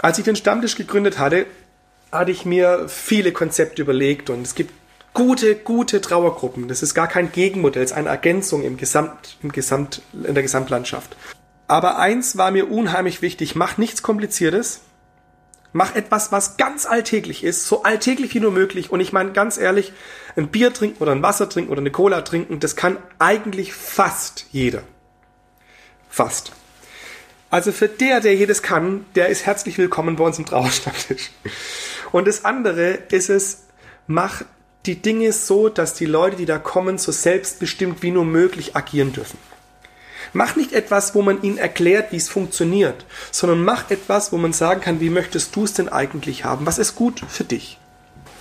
Als 0.04 0.18
ich 0.18 0.24
den 0.24 0.36
Stammtisch 0.36 0.76
gegründet 0.76 1.18
hatte, 1.18 1.46
hatte 2.12 2.30
ich 2.30 2.44
mir 2.44 2.90
viele 2.90 3.32
Konzepte 3.32 3.80
überlegt 3.80 4.28
und 4.28 4.42
es 4.42 4.54
gibt 4.54 4.74
gute, 5.14 5.54
gute 5.54 6.02
Trauergruppen. 6.02 6.68
Das 6.68 6.82
ist 6.82 6.92
gar 6.92 7.08
kein 7.08 7.32
Gegenmodell, 7.32 7.82
es 7.82 7.92
ist 7.92 7.96
eine 7.96 8.10
Ergänzung 8.10 8.64
im 8.64 8.76
Gesamt, 8.76 9.38
im 9.42 9.50
Gesamt, 9.50 10.02
in 10.12 10.34
der 10.34 10.42
Gesamtlandschaft. 10.42 11.16
Aber 11.68 11.96
eins 11.96 12.36
war 12.36 12.50
mir 12.50 12.70
unheimlich 12.70 13.22
wichtig, 13.22 13.54
mach 13.54 13.78
nichts 13.78 14.02
Kompliziertes, 14.02 14.82
mach 15.72 15.94
etwas, 15.94 16.30
was 16.30 16.58
ganz 16.58 16.84
alltäglich 16.84 17.42
ist, 17.42 17.66
so 17.66 17.84
alltäglich 17.84 18.34
wie 18.34 18.40
nur 18.40 18.52
möglich. 18.52 18.92
Und 18.92 19.00
ich 19.00 19.14
meine 19.14 19.32
ganz 19.32 19.56
ehrlich, 19.56 19.94
ein 20.36 20.48
Bier 20.48 20.74
trinken 20.74 21.02
oder 21.02 21.12
ein 21.12 21.22
Wasser 21.22 21.48
trinken 21.48 21.72
oder 21.72 21.80
eine 21.80 21.92
Cola 21.92 22.20
trinken, 22.20 22.60
das 22.60 22.76
kann 22.76 22.98
eigentlich 23.18 23.72
fast 23.72 24.44
jeder. 24.52 24.82
Fast. 26.10 26.52
Also 27.54 27.70
für 27.70 27.86
der, 27.86 28.18
der 28.18 28.34
jedes 28.34 28.62
kann, 28.62 29.06
der 29.14 29.28
ist 29.28 29.46
herzlich 29.46 29.78
willkommen 29.78 30.16
bei 30.16 30.24
uns 30.24 30.40
im 30.40 30.44
Trauerstammtisch. 30.44 31.30
Und 32.10 32.26
das 32.26 32.44
andere 32.44 32.98
ist 33.12 33.30
es, 33.30 33.66
mach 34.08 34.42
die 34.86 35.00
Dinge 35.00 35.32
so, 35.32 35.68
dass 35.68 35.94
die 35.94 36.06
Leute, 36.06 36.34
die 36.34 36.46
da 36.46 36.58
kommen, 36.58 36.98
so 36.98 37.12
selbstbestimmt 37.12 38.02
wie 38.02 38.10
nur 38.10 38.24
möglich 38.24 38.74
agieren 38.74 39.12
dürfen. 39.12 39.38
Mach 40.32 40.56
nicht 40.56 40.72
etwas, 40.72 41.14
wo 41.14 41.22
man 41.22 41.42
ihnen 41.42 41.56
erklärt, 41.56 42.10
wie 42.10 42.16
es 42.16 42.28
funktioniert, 42.28 43.06
sondern 43.30 43.62
mach 43.62 43.88
etwas, 43.88 44.32
wo 44.32 44.36
man 44.36 44.52
sagen 44.52 44.80
kann, 44.80 44.98
wie 44.98 45.10
möchtest 45.10 45.54
du 45.54 45.62
es 45.62 45.74
denn 45.74 45.88
eigentlich 45.88 46.44
haben? 46.44 46.66
Was 46.66 46.78
ist 46.78 46.96
gut 46.96 47.22
für 47.28 47.44
dich? 47.44 47.78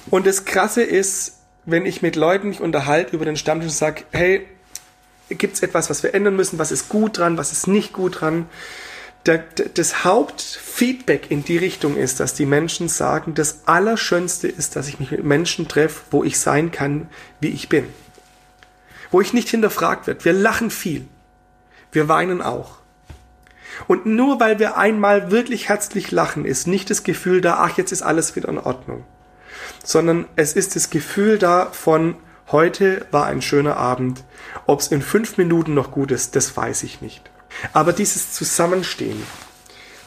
Und 0.10 0.26
das 0.26 0.46
Krasse 0.46 0.82
ist, 0.82 1.38
wenn 1.66 1.86
ich 1.86 2.02
mit 2.02 2.16
Leuten 2.16 2.50
mich 2.50 2.62
unterhalte 2.62 3.16
über 3.16 3.26
den 3.26 3.38
Stammtisch 3.38 3.70
und 3.70 3.78
sage, 3.78 4.06
hey, 4.10 4.48
gibt 5.30 5.54
es 5.54 5.62
etwas, 5.62 5.92
was 5.92 6.02
wir 6.02 6.16
ändern 6.16 6.36
müssen? 6.36 6.58
Was 6.58 6.72
ist 6.72 6.90
gut 6.90 7.20
dran? 7.20 7.38
Was 7.38 7.52
ist 7.52 7.68
nicht 7.68 7.94
gut 7.94 8.22
dran? 8.22 8.48
Der, 9.26 9.40
das 9.74 10.04
Hauptfeedback 10.04 11.32
in 11.32 11.46
die 11.46 11.58
Richtung 11.58 11.96
ist, 11.96 12.20
dass 12.20 12.34
die 12.34 12.46
Menschen 12.46 12.90
sagen, 12.90 13.34
das 13.34 13.62
Allerschönste 13.66 14.48
ist, 14.48 14.76
dass 14.76 14.88
ich 14.88 15.00
mich 15.00 15.12
mit 15.12 15.24
Menschen 15.24 15.68
treffe, 15.68 16.02
wo 16.12 16.24
ich 16.24 16.40
sein 16.40 16.72
kann, 16.72 17.08
wie 17.40 17.50
ich 17.50 17.70
bin. 17.70 17.86
Wo 19.12 19.22
ich 19.22 19.34
nicht 19.34 19.50
hinterfragt 19.50 20.08
werde. 20.08 20.26
Wir 20.26 20.34
lachen 20.34 20.70
viel. 20.70 21.08
Wir 21.92 22.10
weinen 22.10 22.42
auch. 22.42 22.78
Und 23.88 24.06
nur 24.06 24.40
weil 24.40 24.60
wir 24.60 24.78
einmal 24.78 25.32
wirklich 25.32 25.70
herzlich 25.70 26.12
lachen, 26.12 26.46
ist 26.46 26.68
nicht 26.68 26.90
das 26.90 27.04
Gefühl 27.04 27.42
da, 27.42 27.56
ach, 27.60 27.78
jetzt 27.78 27.92
ist 27.92 28.02
alles 28.02 28.36
wieder 28.36 28.50
in 28.50 28.60
Ordnung. 28.60 29.04
Sondern 29.84 30.26
es 30.36 30.54
ist 30.54 30.76
das 30.76 30.90
Gefühl 30.90 31.38
da 31.38 31.68
von, 31.72 32.16
heute 32.52 33.06
war 33.12 33.26
ein 33.26 33.42
schöner 33.42 33.78
Abend. 33.78 34.24
Ob 34.68 34.82
es 34.82 34.88
in 34.88 35.02
fünf 35.02 35.38
Minuten 35.38 35.74
noch 35.74 35.92
gut 35.92 36.12
ist, 36.12 36.36
das 36.36 36.56
weiß 36.56 36.84
ich 36.84 37.02
nicht. 37.02 37.32
Aber 37.74 37.94
dieses 37.94 38.34
Zusammenstehen, 38.34 39.22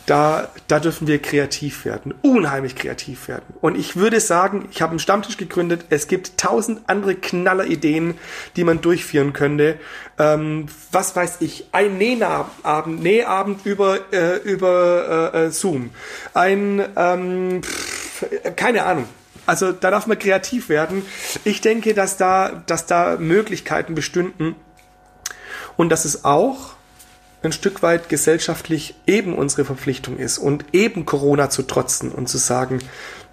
da, 0.07 0.49
da 0.69 0.79
dürfen 0.79 1.09
wir 1.09 1.21
kreativ 1.21 1.85
werden, 1.85 2.15
unheimlich 2.23 2.77
kreativ 2.77 3.27
werden. 3.27 3.55
Und 3.61 3.77
ich 3.77 3.97
würde 3.97 4.21
sagen, 4.21 4.69
ich 4.71 4.81
habe 4.81 4.91
einen 4.91 5.01
Stammtisch 5.01 5.37
gegründet, 5.37 5.87
es 5.91 6.07
gibt 6.07 6.39
tausend 6.39 6.83
andere 6.87 7.17
Knallerideen, 7.17 8.15
die 8.55 8.63
man 8.63 8.81
durchführen 8.81 9.33
könnte. 9.33 9.79
Ähm, 10.17 10.67
was 10.93 11.17
weiß 11.17 11.39
ich, 11.41 11.67
ein 11.73 11.99
Nähabend, 11.99 13.03
Nähabend 13.03 13.67
über, 13.67 13.99
äh, 14.13 14.37
über 14.37 15.33
äh, 15.35 15.47
äh, 15.47 15.51
Zoom, 15.51 15.91
ein, 16.35 16.85
ähm, 16.97 17.63
pff, 17.63 18.27
keine 18.55 18.85
Ahnung. 18.85 19.09
Also 19.45 19.73
da 19.73 19.91
darf 19.91 20.07
man 20.07 20.19
kreativ 20.19 20.69
werden. 20.69 21.03
Ich 21.45 21.61
denke, 21.61 21.95
dass 21.95 22.17
da, 22.17 22.63
dass 22.67 22.87
da 22.87 23.17
Möglichkeiten 23.19 23.95
bestünden 23.95 24.55
und 25.77 25.89
dass 25.89 26.05
es 26.05 26.25
auch 26.25 26.76
ein 27.47 27.53
Stück 27.53 27.83
weit 27.83 28.09
gesellschaftlich 28.09 28.95
eben 29.07 29.35
unsere 29.35 29.65
Verpflichtung 29.65 30.19
ist 30.19 30.39
und 30.39 30.65
eben 30.73 31.07
Corona 31.07 31.51
zu 31.51 31.63
trotzen 31.63 32.13
und 32.13 32.29
zu 32.29 32.39
sagen, 32.39 32.81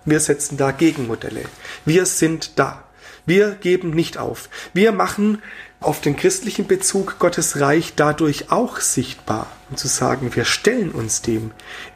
wir 0.06 0.20
setzen 0.20 0.58
da 0.58 0.72
Gegenmodelle. 0.72 1.44
Wir 1.86 2.06
sind 2.06 2.58
da. 2.58 2.84
Wir 3.26 3.52
geben 3.52 3.92
nicht 3.92 4.18
auf. 4.18 4.50
Wir 4.74 4.92
machen 4.92 5.42
auf 5.80 6.02
den 6.02 6.16
christlichen 6.16 6.68
Bezug 6.68 7.20
Gottes 7.20 7.60
Reich 7.60 7.94
dadurch 7.96 8.52
auch 8.52 8.80
sichtbar 8.80 9.48
und 9.70 9.80
zu 9.80 9.88
sagen, 9.88 10.36
wir 10.36 10.46
stellen 10.46 10.92
uns 10.92 11.22
dem. 11.22 11.52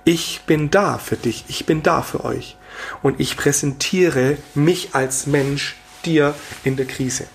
Ich 0.05 0.41
bin 0.45 0.69
da 0.69 0.97
für 0.97 1.17
dich. 1.17 1.45
Ich 1.47 1.65
bin 1.65 1.83
da 1.83 2.01
für 2.01 2.23
euch. 2.23 2.57
Und 3.01 3.19
ich 3.19 3.35
präsentiere 3.35 4.37
mich 4.55 4.89
als 4.93 5.27
Mensch 5.27 5.75
dir 6.05 6.33
in 6.63 6.77
der 6.77 6.85
Krise. 6.85 7.27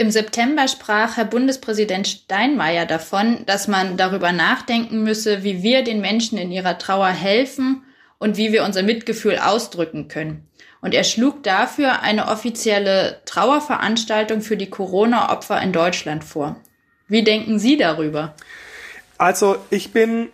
Im 0.00 0.10
September 0.10 0.66
sprach 0.66 1.18
Herr 1.18 1.26
Bundespräsident 1.26 2.08
Steinmeier 2.08 2.86
davon, 2.86 3.44
dass 3.44 3.68
man 3.68 3.98
darüber 3.98 4.32
nachdenken 4.32 5.02
müsse, 5.02 5.44
wie 5.44 5.62
wir 5.62 5.84
den 5.84 6.00
Menschen 6.00 6.38
in 6.38 6.50
ihrer 6.50 6.78
Trauer 6.78 7.08
helfen 7.08 7.82
und 8.16 8.38
wie 8.38 8.50
wir 8.50 8.64
unser 8.64 8.82
Mitgefühl 8.82 9.36
ausdrücken 9.36 10.08
können. 10.08 10.48
Und 10.80 10.94
er 10.94 11.04
schlug 11.04 11.42
dafür 11.42 12.00
eine 12.00 12.28
offizielle 12.28 13.20
Trauerveranstaltung 13.26 14.40
für 14.40 14.56
die 14.56 14.70
Corona-Opfer 14.70 15.60
in 15.60 15.74
Deutschland 15.74 16.24
vor. 16.24 16.56
Wie 17.06 17.22
denken 17.22 17.58
Sie 17.58 17.76
darüber? 17.76 18.34
Also 19.18 19.58
ich 19.68 19.92
bin 19.92 20.30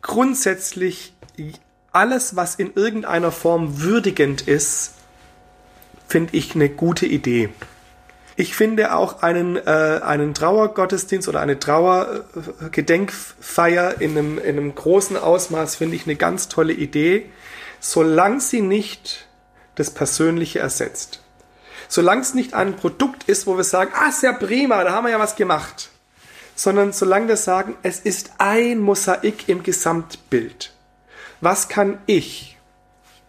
grundsätzlich 0.00 1.12
alles, 1.90 2.36
was 2.36 2.54
in 2.54 2.72
irgendeiner 2.76 3.32
Form 3.32 3.80
würdigend 3.80 4.42
ist, 4.42 4.94
finde 6.06 6.36
ich 6.36 6.54
eine 6.54 6.68
gute 6.68 7.06
Idee. 7.06 7.48
Ich 8.36 8.56
finde 8.56 8.94
auch 8.94 9.20
einen, 9.22 9.56
äh, 9.56 10.00
einen 10.02 10.32
Trauergottesdienst 10.34 11.28
oder 11.28 11.40
eine 11.40 11.58
Trauergedenkfeier 11.58 14.00
in 14.00 14.16
einem, 14.16 14.38
in 14.38 14.56
einem 14.58 14.74
großen 14.74 15.18
Ausmaß 15.18 15.76
finde 15.76 15.96
ich 15.96 16.06
eine 16.06 16.16
ganz 16.16 16.48
tolle 16.48 16.72
Idee, 16.72 17.26
solange 17.80 18.40
sie 18.40 18.62
nicht 18.62 19.28
das 19.74 19.90
Persönliche 19.90 20.60
ersetzt. 20.60 21.20
Solange 21.88 22.22
es 22.22 22.32
nicht 22.32 22.54
ein 22.54 22.76
Produkt 22.76 23.24
ist, 23.24 23.46
wo 23.46 23.58
wir 23.58 23.64
sagen, 23.64 23.92
ah, 23.94 24.10
sehr 24.10 24.32
prima, 24.32 24.82
da 24.82 24.92
haben 24.92 25.04
wir 25.04 25.10
ja 25.10 25.18
was 25.18 25.36
gemacht. 25.36 25.90
Sondern 26.54 26.92
solange 26.92 27.28
wir 27.28 27.36
sagen, 27.36 27.76
es 27.82 28.00
ist 28.00 28.30
ein 28.38 28.78
Mosaik 28.78 29.46
im 29.48 29.62
Gesamtbild. 29.62 30.72
Was 31.42 31.68
kann 31.68 31.98
ich, 32.06 32.56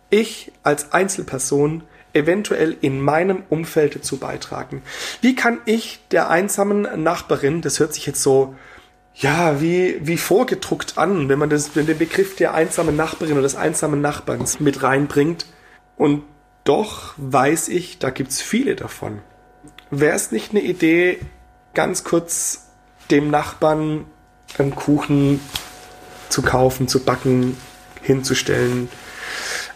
ich 0.09 0.53
als 0.61 0.93
Einzelperson, 0.93 1.83
eventuell 2.13 2.77
in 2.81 3.01
meinem 3.01 3.43
Umfeld 3.49 3.95
dazu 3.95 4.17
beitragen? 4.17 4.81
Wie 5.21 5.35
kann 5.35 5.59
ich 5.65 5.99
der 6.11 6.29
einsamen 6.29 7.03
Nachbarin, 7.03 7.61
das 7.61 7.79
hört 7.79 7.93
sich 7.93 8.05
jetzt 8.05 8.21
so, 8.21 8.55
ja, 9.15 9.61
wie, 9.61 9.99
wie 10.01 10.17
vorgedruckt 10.17 10.97
an, 10.97 11.29
wenn 11.29 11.39
man 11.39 11.49
das, 11.49 11.75
wenn 11.75 11.85
den 11.85 11.97
Begriff 11.97 12.35
der 12.35 12.53
einsamen 12.53 12.95
Nachbarin 12.95 13.33
oder 13.33 13.43
des 13.43 13.55
einsamen 13.55 14.01
Nachbarns 14.01 14.59
mit 14.59 14.81
reinbringt 14.81 15.45
und 15.97 16.23
doch 16.63 17.13
weiß 17.17 17.67
ich, 17.69 17.99
da 17.99 18.09
gibt's 18.09 18.41
viele 18.41 18.75
davon. 18.75 19.19
Wäre 19.91 20.15
es 20.15 20.31
nicht 20.31 20.51
eine 20.51 20.61
Idee, 20.61 21.19
ganz 21.73 22.03
kurz 22.03 22.67
dem 23.11 23.29
Nachbarn 23.29 24.05
einen 24.57 24.75
Kuchen 24.75 25.39
zu 26.29 26.41
kaufen, 26.41 26.87
zu 26.87 27.03
backen, 27.03 27.57
hinzustellen? 28.01 28.89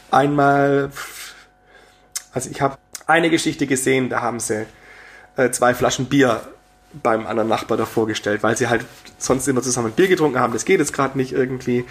Einmal, 0.10 0.92
also 2.38 2.52
ich 2.52 2.62
habe 2.62 2.78
eine 3.08 3.32
Geschichte 3.32 3.66
gesehen, 3.66 4.10
da 4.10 4.22
haben 4.22 4.40
sie 4.40 4.68
äh, 5.38 5.50
zwei 5.50 5.74
Flaschen 5.74 6.06
Bier 6.06 6.42
beim 6.94 7.26
anderen 7.26 7.50
Nachbar 7.50 7.78
davor 7.78 8.06
gestellt, 8.06 8.44
weil 8.44 8.56
sie 8.56 8.68
halt 8.68 8.86
sonst 9.18 9.48
immer 9.48 9.64
zusammen 9.64 9.92
Bier 9.92 10.08
getrunken 10.08 10.40
haben. 10.40 10.54
Das 10.54 10.64
geht 10.64 10.80
jetzt 10.80 10.94
gerade 10.94 11.18
nicht 11.18 11.32
irgendwie. 11.32 11.86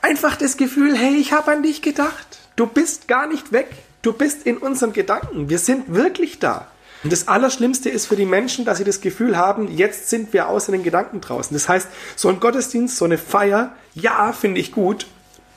Einfach 0.00 0.36
das 0.36 0.56
Gefühl, 0.56 0.96
hey, 0.96 1.16
ich 1.16 1.32
habe 1.32 1.50
an 1.50 1.64
dich 1.64 1.82
gedacht. 1.82 2.38
Du 2.54 2.66
bist 2.66 3.08
gar 3.08 3.26
nicht 3.26 3.50
weg. 3.50 3.66
Du 4.02 4.12
bist 4.12 4.46
in 4.46 4.58
unseren 4.58 4.92
Gedanken. 4.92 5.48
Wir 5.48 5.58
sind 5.58 5.92
wirklich 5.92 6.38
da. 6.38 6.68
Und 7.02 7.12
das 7.12 7.26
Allerschlimmste 7.26 7.88
ist 7.90 8.06
für 8.06 8.16
die 8.16 8.26
Menschen, 8.26 8.64
dass 8.64 8.78
sie 8.78 8.84
das 8.84 9.00
Gefühl 9.00 9.36
haben, 9.36 9.76
jetzt 9.76 10.08
sind 10.08 10.32
wir 10.32 10.48
aus 10.48 10.66
den 10.66 10.84
Gedanken 10.84 11.20
draußen. 11.20 11.52
Das 11.52 11.68
heißt, 11.68 11.88
so 12.14 12.28
ein 12.28 12.38
Gottesdienst, 12.38 12.96
so 12.96 13.06
eine 13.06 13.18
Feier, 13.18 13.72
ja, 13.94 14.32
finde 14.32 14.60
ich 14.60 14.70
gut, 14.70 15.06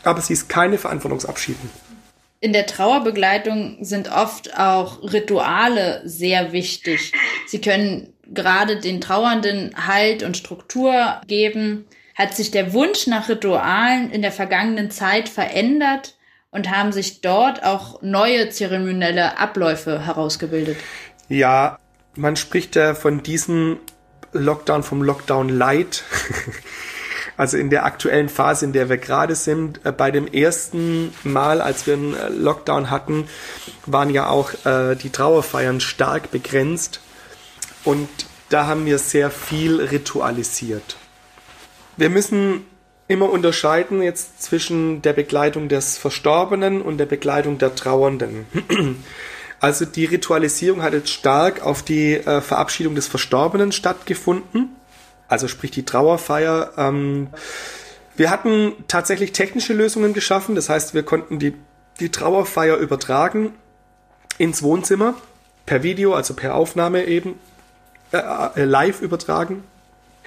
aber 0.04 0.22
sie 0.22 0.34
ist 0.34 0.50
keine 0.50 0.80
Verantwortungsabschieden. 0.80 1.70
In 2.44 2.52
der 2.52 2.66
Trauerbegleitung 2.66 3.78
sind 3.86 4.12
oft 4.12 4.60
auch 4.60 5.02
Rituale 5.02 6.02
sehr 6.04 6.52
wichtig. 6.52 7.14
Sie 7.48 7.62
können 7.62 8.14
gerade 8.34 8.82
den 8.82 9.00
Trauernden 9.00 9.72
Halt 9.88 10.24
und 10.24 10.36
Struktur 10.36 11.22
geben. 11.26 11.86
Hat 12.16 12.36
sich 12.36 12.52
der 12.52 12.74
Wunsch 12.74 13.08
nach 13.08 13.30
Ritualen 13.30 14.12
in 14.12 14.22
der 14.22 14.34
vergangenen 14.34 14.92
Zeit 14.92 15.30
verändert? 15.30 16.18
und 16.54 16.70
haben 16.70 16.92
sich 16.92 17.22
dort 17.22 17.64
auch 17.64 18.02
neue 18.04 18.50
zeremonielle 18.50 19.40
Abläufe 19.40 20.06
herausgebildet. 20.06 20.78
Ja, 21.28 21.80
man 22.16 22.36
spricht 22.36 22.76
ja 22.76 22.94
von 22.94 23.24
diesem 23.24 23.80
Lockdown 24.34 24.84
vom 24.84 25.02
Lockdown 25.02 25.50
Light. 25.50 26.04
Also 27.36 27.58
in 27.58 27.70
der 27.70 27.86
aktuellen 27.86 28.30
Phase, 28.30 28.66
in 28.66 28.74
der 28.74 28.90
wir 28.90 28.98
gerade 28.98 29.36
sind, 29.36 29.86
äh, 29.86 29.92
bei 29.92 30.12
dem 30.12 30.28
ersten 30.28 31.14
Mal, 31.24 31.62
als 31.62 31.88
wir 31.88 31.96
einen 31.96 32.16
äh, 32.16 32.30
Lockdown 32.30 32.90
hatten, 32.90 33.28
waren 33.86 34.10
ja 34.10 34.28
auch 34.28 34.54
äh, 34.66 34.96
die 34.96 35.10
Trauerfeiern 35.10 35.80
stark 35.80 36.32
begrenzt. 36.32 37.00
Und 37.84 38.10
da 38.50 38.68
haben 38.68 38.86
wir 38.86 39.00
sehr 39.00 39.32
viel 39.32 39.82
ritualisiert. 39.82 40.98
Wir 41.98 42.10
müssen 42.10 42.66
immer 43.08 43.30
unterscheiden 43.30 44.02
jetzt 44.02 44.42
zwischen 44.42 45.02
der 45.02 45.14
Begleitung 45.14 45.70
des 45.70 45.98
Verstorbenen 45.98 46.82
und 46.82 46.98
der 46.98 47.06
Begleitung 47.06 47.58
der 47.58 47.76
Trauernden. 47.76 48.46
Also 49.60 49.86
die 49.86 50.04
Ritualisierung 50.04 50.82
hat 50.82 50.92
jetzt 50.92 51.10
stark 51.10 51.62
auf 51.62 51.84
die 51.84 52.16
äh, 52.16 52.42
Verabschiedung 52.42 52.96
des 52.96 53.08
Verstorbenen 53.08 53.72
stattgefunden. 53.72 54.76
Also 55.34 55.48
sprich 55.48 55.72
die 55.72 55.84
Trauerfeier. 55.84 56.74
Ähm, 56.78 57.30
wir 58.16 58.30
hatten 58.30 58.74
tatsächlich 58.88 59.32
technische 59.32 59.74
Lösungen 59.74 60.14
geschaffen. 60.14 60.54
Das 60.54 60.70
heißt, 60.70 60.94
wir 60.94 61.02
konnten 61.02 61.40
die, 61.40 61.56
die 62.00 62.10
Trauerfeier 62.10 62.78
übertragen 62.78 63.52
ins 64.38 64.62
Wohnzimmer 64.62 65.16
per 65.66 65.82
Video, 65.82 66.14
also 66.14 66.36
per 66.36 66.54
Aufnahme 66.54 67.06
eben, 67.06 67.40
äh, 68.12 68.18
äh, 68.18 68.64
live 68.64 69.02
übertragen. 69.02 69.64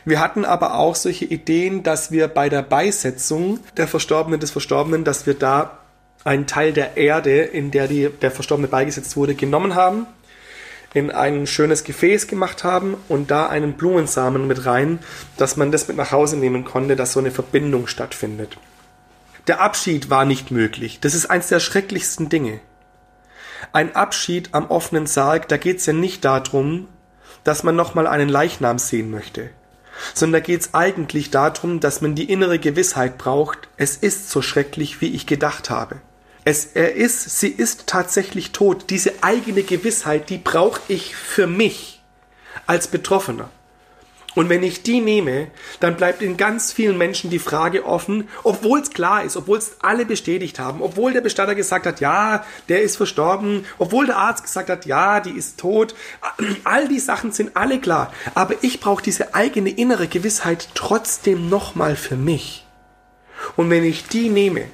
Wir 0.05 0.19
hatten 0.19 0.45
aber 0.45 0.75
auch 0.75 0.97
solche 0.97 1.27
Ideen, 1.27 1.85
dass 1.85 2.11
wir 2.11 2.27
bei 2.27 2.49
der 2.49 2.63
Beisetzung 2.63 3.61
der 3.77 3.87
Verstorbenen 3.87 4.41
des 4.41 4.51
Verstorbenen, 4.51 5.05
dass 5.05 5.25
wir 5.25 5.35
da 5.35 5.79
einen 6.25 6.49
Teil 6.49 6.73
der 6.73 6.97
Erde, 6.97 7.43
in 7.43 7.71
der 7.71 7.87
die, 7.87 8.09
der 8.09 8.33
Verstorbene 8.33 8.67
beigesetzt 8.67 9.17
wurde, 9.17 9.37
genommen 9.37 9.77
haben, 9.77 10.09
in 10.97 11.11
ein 11.11 11.47
schönes 11.47 11.85
Gefäß 11.85 12.27
gemacht 12.27 12.65
haben 12.65 12.97
und 13.09 13.31
da 13.31 13.47
einen 13.47 13.75
Blumensamen 13.75 14.47
mit 14.47 14.65
rein, 14.65 14.99
dass 15.37 15.59
man 15.59 15.71
das 15.71 15.89
mit 15.89 15.99
nach 15.99 16.11
Hause 16.11 16.39
nehmen 16.39 16.65
konnte, 16.65 16.97
dass 16.97 17.13
so 17.13 17.21
eine 17.21 17.31
Verbindung 17.31 17.87
stattfindet. 17.87 18.57
Der 19.47 19.61
Abschied 19.61 20.09
war 20.09 20.25
nicht 20.25 20.51
möglich. 20.51 20.99
Das 21.01 21.15
ist 21.15 21.27
eins 21.27 21.49
der 21.49 21.61
schrecklichsten 21.61 22.31
Dinge. 22.31 22.61
Ein 23.73 23.95
Abschied 23.95 24.55
am 24.55 24.71
offenen 24.71 25.07
Sarg, 25.07 25.49
da 25.49 25.59
geht 25.59 25.81
es 25.81 25.87
ja 25.87 25.93
nicht 25.93 26.25
darum, 26.25 26.89
dass 27.45 27.63
man 27.63 27.77
nochmal 27.77 28.07
einen 28.07 28.31
Leichnam 28.31 28.79
sehen 28.79 29.11
möchte 29.11 29.51
sondern 30.15 30.41
da 30.41 30.47
geht 30.47 30.61
es 30.61 30.75
eigentlich 30.75 31.31
darum, 31.31 31.81
dass 31.81 32.03
man 32.03 32.15
die 32.15 32.31
innere 32.31 32.59
Gewissheit 32.59 33.17
braucht, 33.17 33.69
es 33.79 33.97
ist 33.97 34.31
so 34.31 34.43
schrecklich, 34.43 35.01
wie 35.01 35.15
ich 35.15 35.27
gedacht 35.27 35.71
habe. 35.71 36.03
Es, 36.49 36.65
er 36.75 36.95
ist, 36.95 37.41
sie 37.41 37.49
ist 37.49 37.89
tatsächlich 37.89 38.53
tot. 38.53 38.85
Diese 38.91 39.25
eigene 39.25 39.65
Gewissheit, 39.65 40.31
die 40.31 40.39
brauche 40.39 40.81
ich 40.87 41.17
für 41.17 41.49
mich 41.49 42.01
als 42.69 42.87
Betroffener. 42.87 43.51
Und 44.37 44.49
wenn 44.49 44.63
ich 44.63 44.85
die 44.85 45.01
nehme, 45.01 45.49
dann 45.81 45.97
bleibt 45.97 46.23
in 46.23 46.37
ganz 46.37 46.73
vielen 46.73 46.99
Menschen 46.99 47.31
die 47.31 47.41
Frage 47.41 47.85
offen, 47.85 48.29
obwohl 48.45 48.79
es 48.79 48.91
klar 48.91 49.25
ist, 49.25 49.37
obwohl 49.37 49.59
es 49.59 49.79
alle 49.81 50.07
bestätigt 50.07 50.61
haben, 50.61 50.83
obwohl 50.83 51.13
der 51.13 51.21
Bestatter 51.21 51.57
gesagt 51.57 51.85
hat, 51.85 51.99
ja, 51.99 52.47
der 52.69 52.81
ist 52.83 52.97
verstorben, 52.97 53.67
obwohl 53.79 54.07
der 54.07 54.19
Arzt 54.19 54.45
gesagt 54.45 54.71
hat, 54.71 54.87
ja, 54.87 55.19
die 55.19 55.33
ist 55.33 55.59
tot. 55.59 55.97
All 56.63 56.87
die 56.87 57.01
Sachen 57.01 57.33
sind 57.33 57.57
alle 57.57 57.81
klar. 57.81 58.13
Aber 58.37 58.55
ich 58.63 58.79
brauche 58.79 59.03
diese 59.03 59.35
eigene 59.35 59.71
innere 59.71 60.07
Gewissheit 60.07 60.69
trotzdem 60.75 61.49
nochmal 61.49 61.97
für 61.97 62.17
mich. 62.17 62.65
Und 63.57 63.69
wenn 63.69 63.83
ich 63.83 64.07
die 64.07 64.29
nehme, 64.29 64.69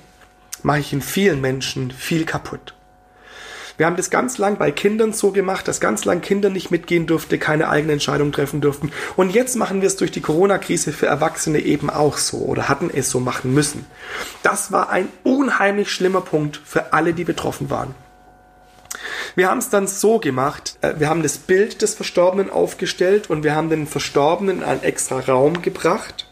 mache 0.65 0.81
ich 0.81 0.93
in 0.93 1.03
vielen 1.03 1.41
Menschen 1.41 1.91
viel 1.91 2.25
kaputt. 2.25 2.75
Wir 3.79 3.87
haben 3.87 3.97
das 3.97 4.11
ganz 4.11 4.39
lang 4.39 4.59
bei 4.59 4.71
Kindern 4.71 5.13
so 5.13 5.33
gemacht, 5.33 5.67
dass 5.67 5.81
ganz 5.81 6.05
lang 6.05 6.21
Kinder 6.21 6.51
nicht 6.51 6.71
mitgehen 6.71 7.07
durften, 7.07 7.41
keine 7.41 7.69
eigene 7.69 7.95
Entscheidung 7.95 8.31
treffen 8.31 8.61
durften. 8.61 8.93
Und 9.17 9.31
jetzt 9.31 9.57
machen 9.57 9.81
wir 9.81 9.89
es 9.89 9.97
durch 9.97 10.13
die 10.13 10.21
Corona-Krise 10.21 10.93
für 10.93 11.07
Erwachsene 11.07 11.59
eben 11.59 11.89
auch 11.89 12.19
so 12.19 12.39
oder 12.39 12.69
hatten 12.69 12.91
es 12.93 13.11
so 13.11 13.19
machen 13.19 13.55
müssen. 13.55 13.87
Das 14.43 14.73
war 14.73 14.91
ein 14.91 15.09
unheimlich 15.25 15.91
schlimmer 15.91 16.21
Punkt 16.21 16.61
für 16.65 16.93
alle, 16.93 17.15
die 17.15 17.25
betroffen 17.25 17.71
waren. 17.71 17.95
Wir 19.35 19.49
haben 19.49 19.59
es 19.59 19.71
dann 19.71 19.87
so 19.87 20.19
gemacht, 20.19 20.77
äh, 20.83 20.95
wir 20.99 21.09
haben 21.09 21.23
das 21.23 21.39
Bild 21.39 21.81
des 21.81 21.95
Verstorbenen 21.95 22.51
aufgestellt 22.51 23.31
und 23.31 23.43
wir 23.43 23.55
haben 23.55 23.71
den 23.71 23.87
Verstorbenen 23.87 24.59
in 24.59 24.65
einen 24.65 24.83
extra 24.83 25.21
Raum 25.21 25.63
gebracht 25.63 26.29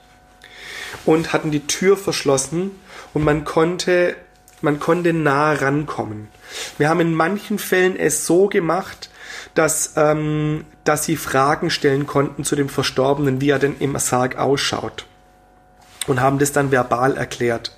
und 1.06 1.32
hatten 1.32 1.50
die 1.50 1.66
Tür 1.66 1.96
verschlossen 1.96 2.72
und 3.14 3.24
man 3.24 3.44
konnte, 3.44 4.16
man 4.60 4.80
konnte 4.80 5.12
nah 5.12 5.52
rankommen. 5.52 6.28
Wir 6.78 6.88
haben 6.88 7.00
in 7.00 7.14
manchen 7.14 7.58
Fällen 7.58 7.96
es 7.96 8.26
so 8.26 8.48
gemacht, 8.48 9.10
dass, 9.54 9.94
ähm, 9.96 10.64
dass 10.84 11.04
sie 11.04 11.16
Fragen 11.16 11.70
stellen 11.70 12.06
konnten 12.06 12.44
zu 12.44 12.56
dem 12.56 12.68
Verstorbenen, 12.68 13.40
wie 13.40 13.50
er 13.50 13.58
denn 13.58 13.76
im 13.78 13.98
Sarg 13.98 14.36
ausschaut. 14.36 15.06
Und 16.06 16.20
haben 16.20 16.38
das 16.38 16.52
dann 16.52 16.70
verbal 16.70 17.16
erklärt. 17.16 17.76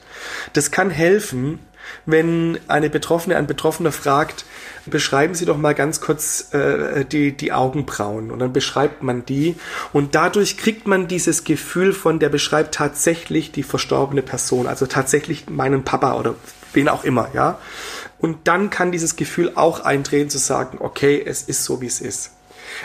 Das 0.53 0.71
kann 0.71 0.91
helfen, 0.91 1.59
wenn 2.07 2.59
eine 2.69 2.91
Betroffene, 2.91 3.37
ein 3.37 3.47
Betroffener 3.47 3.93
fragt, 3.93 4.45
beschreiben 4.87 5.35
Sie 5.35 5.45
doch 5.45 5.57
mal 5.57 5.75
ganz 5.75 6.01
kurz 6.01 6.53
äh, 6.53 7.05
die, 7.05 7.33
die 7.37 7.53
Augenbrauen. 7.53 8.31
Und 8.31 8.39
dann 8.41 8.53
beschreibt 8.53 9.03
man 9.03 9.25
die. 9.25 9.57
Und 9.93 10.15
dadurch 10.15 10.57
kriegt 10.57 10.87
man 10.87 11.09
dieses 11.09 11.45
Gefühl 11.45 11.93
von, 11.93 12.19
der 12.19 12.29
beschreibt 12.29 12.75
tatsächlich 12.75 13.53
die 13.53 13.63
verstorbene 13.63 14.23
Person, 14.23 14.67
also 14.67 14.87
tatsächlich 14.87 15.49
meinen 15.49 15.85
Papa 15.85 16.15
oder 16.15 16.35
wen 16.73 16.89
auch 16.89 17.05
immer, 17.05 17.29
ja. 17.35 17.59
Und 18.19 18.47
dann 18.47 18.71
kann 18.71 18.93
dieses 18.93 19.17
Gefühl 19.17 19.53
auch 19.57 19.81
eintreten 19.81 20.31
zu 20.31 20.39
sagen, 20.39 20.79
okay, 20.81 21.21
es 21.25 21.43
ist 21.43 21.65
so, 21.65 21.81
wie 21.81 21.87
es 21.87 22.01
ist. 22.01 22.31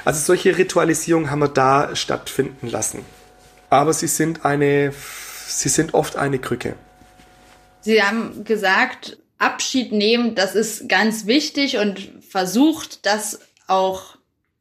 Also 0.04 0.20
solche 0.20 0.58
Ritualisierungen 0.58 1.30
haben 1.30 1.39
wir 1.39 1.48
da 1.48 1.96
stattfinden 1.96 2.67
lassen. 2.67 3.06
Aber 3.70 3.93
sie 3.93 4.08
sind 4.08 4.46
eine, 4.46 4.93
sie 5.48 5.70
sind 5.70 5.93
oft 5.93 6.15
eine 6.15 6.39
Krücke. 6.39 6.76
Sie 7.88 8.04
haben 8.04 8.43
gesagt, 8.43 9.17
Abschied 9.38 9.93
nehmen, 9.93 10.36
das 10.36 10.56
ist 10.56 10.89
ganz 10.89 11.26
wichtig 11.26 11.78
und 11.78 12.12
versucht, 12.19 13.06
das 13.06 13.39
auch 13.65 14.17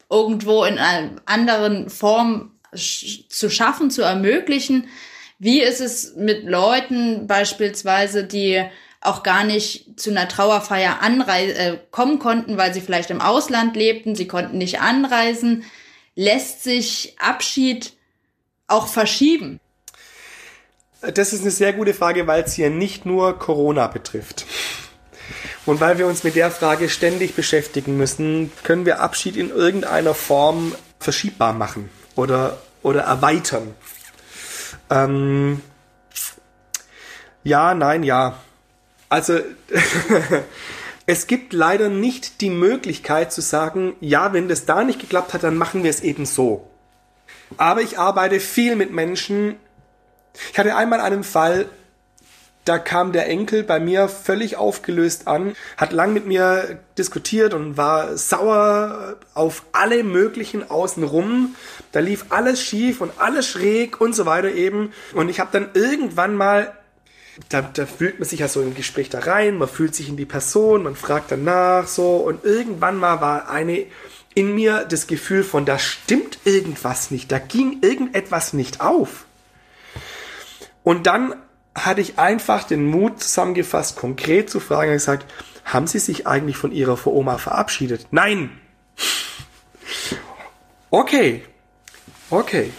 irgendwo 0.08 0.62
in 0.62 0.78
einer 0.78 1.16
anderen 1.24 1.90
Form 1.90 2.52
zu 2.72 3.50
schaffen, 3.50 3.90
zu 3.90 4.02
ermöglichen. 4.02 4.86
Wie 5.40 5.60
ist 5.60 5.80
es 5.80 6.14
mit 6.14 6.44
Leuten 6.44 7.26
beispielsweise, 7.26 8.22
die 8.22 8.62
auch 9.00 9.24
gar 9.24 9.42
nicht 9.42 9.98
zu 9.98 10.10
einer 10.10 10.28
Trauerfeier 10.28 11.02
anreisen, 11.02 11.56
äh, 11.56 11.78
kommen 11.90 12.20
konnten, 12.20 12.56
weil 12.56 12.72
sie 12.74 12.80
vielleicht 12.80 13.10
im 13.10 13.20
Ausland 13.20 13.74
lebten, 13.74 14.14
sie 14.14 14.28
konnten 14.28 14.58
nicht 14.58 14.80
anreisen. 14.80 15.64
Lässt 16.14 16.62
sich 16.62 17.16
Abschied 17.18 17.92
auch 18.68 18.86
verschieben? 18.86 19.58
Das 21.00 21.32
ist 21.32 21.42
eine 21.42 21.50
sehr 21.50 21.72
gute 21.72 21.94
Frage, 21.94 22.26
weil 22.26 22.42
es 22.42 22.54
hier 22.54 22.70
nicht 22.70 23.06
nur 23.06 23.38
Corona 23.38 23.86
betrifft. 23.86 24.46
Und 25.66 25.80
weil 25.80 25.98
wir 25.98 26.06
uns 26.06 26.22
mit 26.24 26.36
der 26.36 26.50
Frage 26.50 26.88
ständig 26.88 27.34
beschäftigen 27.34 27.96
müssen, 27.96 28.52
können 28.62 28.86
wir 28.86 29.00
Abschied 29.00 29.36
in 29.36 29.50
irgendeiner 29.50 30.14
Form 30.14 30.74
verschiebbar 31.00 31.52
machen 31.52 31.90
oder, 32.14 32.58
oder 32.82 33.02
erweitern. 33.02 33.74
Ähm, 34.90 35.60
ja, 37.42 37.74
nein, 37.74 38.02
ja. 38.02 38.38
Also 39.08 39.40
es 41.06 41.26
gibt 41.26 41.52
leider 41.52 41.88
nicht 41.88 42.40
die 42.40 42.50
Möglichkeit 42.50 43.32
zu 43.32 43.40
sagen, 43.40 43.94
ja, 44.00 44.32
wenn 44.32 44.48
das 44.48 44.66
da 44.66 44.84
nicht 44.84 45.00
geklappt 45.00 45.34
hat, 45.34 45.42
dann 45.42 45.56
machen 45.56 45.82
wir 45.82 45.90
es 45.90 46.00
eben 46.00 46.26
so. 46.26 46.70
Aber 47.56 47.82
ich 47.82 47.98
arbeite 47.98 48.40
viel 48.40 48.76
mit 48.76 48.92
Menschen. 48.92 49.56
Ich 50.52 50.58
hatte 50.58 50.76
einmal 50.76 51.00
einen 51.00 51.24
Fall, 51.24 51.66
da 52.64 52.78
kam 52.78 53.12
der 53.12 53.28
Enkel 53.28 53.62
bei 53.62 53.78
mir 53.78 54.08
völlig 54.08 54.56
aufgelöst 54.56 55.28
an, 55.28 55.54
hat 55.76 55.92
lang 55.92 56.12
mit 56.12 56.26
mir 56.26 56.80
diskutiert 56.98 57.54
und 57.54 57.76
war 57.76 58.16
sauer 58.16 59.16
auf 59.34 59.62
alle 59.70 60.02
möglichen 60.02 60.68
außenrum. 60.68 61.54
Da 61.92 62.00
lief 62.00 62.26
alles 62.30 62.60
schief 62.60 63.00
und 63.00 63.12
alles 63.18 63.46
schräg 63.46 64.00
und 64.00 64.16
so 64.16 64.26
weiter 64.26 64.50
eben. 64.50 64.92
Und 65.14 65.28
ich 65.28 65.38
habe 65.38 65.50
dann 65.52 65.70
irgendwann 65.74 66.34
mal 66.34 66.72
da, 67.50 67.62
da 67.62 67.86
fühlt 67.86 68.18
man 68.18 68.28
sich 68.28 68.40
ja 68.40 68.48
so 68.48 68.62
im 68.62 68.74
Gespräch 68.74 69.10
da 69.10 69.20
rein, 69.20 69.58
man 69.58 69.68
fühlt 69.68 69.94
sich 69.94 70.08
in 70.08 70.16
die 70.16 70.24
Person, 70.24 70.82
man 70.82 70.96
fragt 70.96 71.30
danach 71.30 71.86
so 71.86 72.16
und 72.16 72.44
irgendwann 72.44 72.96
mal 72.96 73.20
war 73.20 73.50
eine 73.50 73.86
in 74.34 74.54
mir 74.54 74.84
das 74.84 75.06
Gefühl 75.06 75.44
von, 75.44 75.64
da 75.64 75.78
stimmt 75.78 76.38
irgendwas 76.44 77.10
nicht, 77.10 77.30
da 77.30 77.38
ging 77.38 77.78
irgendetwas 77.82 78.52
nicht 78.54 78.80
auf. 78.80 79.25
Und 80.86 81.08
dann 81.08 81.34
hatte 81.74 82.00
ich 82.00 82.16
einfach 82.16 82.62
den 82.62 82.86
Mut 82.86 83.20
zusammengefasst, 83.20 83.96
konkret 83.96 84.48
zu 84.48 84.60
fragen 84.60 84.92
und 84.92 84.98
gesagt, 84.98 85.26
haben 85.64 85.88
Sie 85.88 85.98
sich 85.98 86.28
eigentlich 86.28 86.56
von 86.56 86.70
Ihrer 86.70 87.04
Oma 87.08 87.38
verabschiedet? 87.38 88.06
Nein! 88.12 88.50
Okay. 90.90 91.42
Okay. 92.30 92.70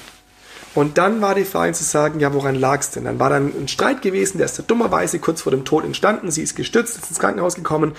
Und 0.74 0.98
dann 0.98 1.20
war 1.20 1.36
die 1.36 1.44
Frage 1.44 1.74
zu 1.74 1.84
sagen, 1.84 2.22
ja, 2.22 2.34
woran 2.34 2.56
lag 2.56 2.80
es 2.80 2.92
denn? 2.92 3.04
Dann 3.04 3.20
war 3.20 3.30
dann 3.30 3.48
ein 3.48 3.68
Streit 3.68 4.02
gewesen, 4.02 4.38
der 4.38 4.46
ist 4.46 4.64
dummerweise 4.68 5.20
kurz 5.20 5.42
vor 5.42 5.52
dem 5.52 5.66
Tod 5.66 5.84
entstanden. 5.84 6.32
Sie 6.32 6.44
ist 6.44 6.56
gestürzt, 6.56 6.96
ist 6.96 7.10
ins 7.10 7.20
Krankenhaus 7.20 7.56
gekommen 7.56 7.94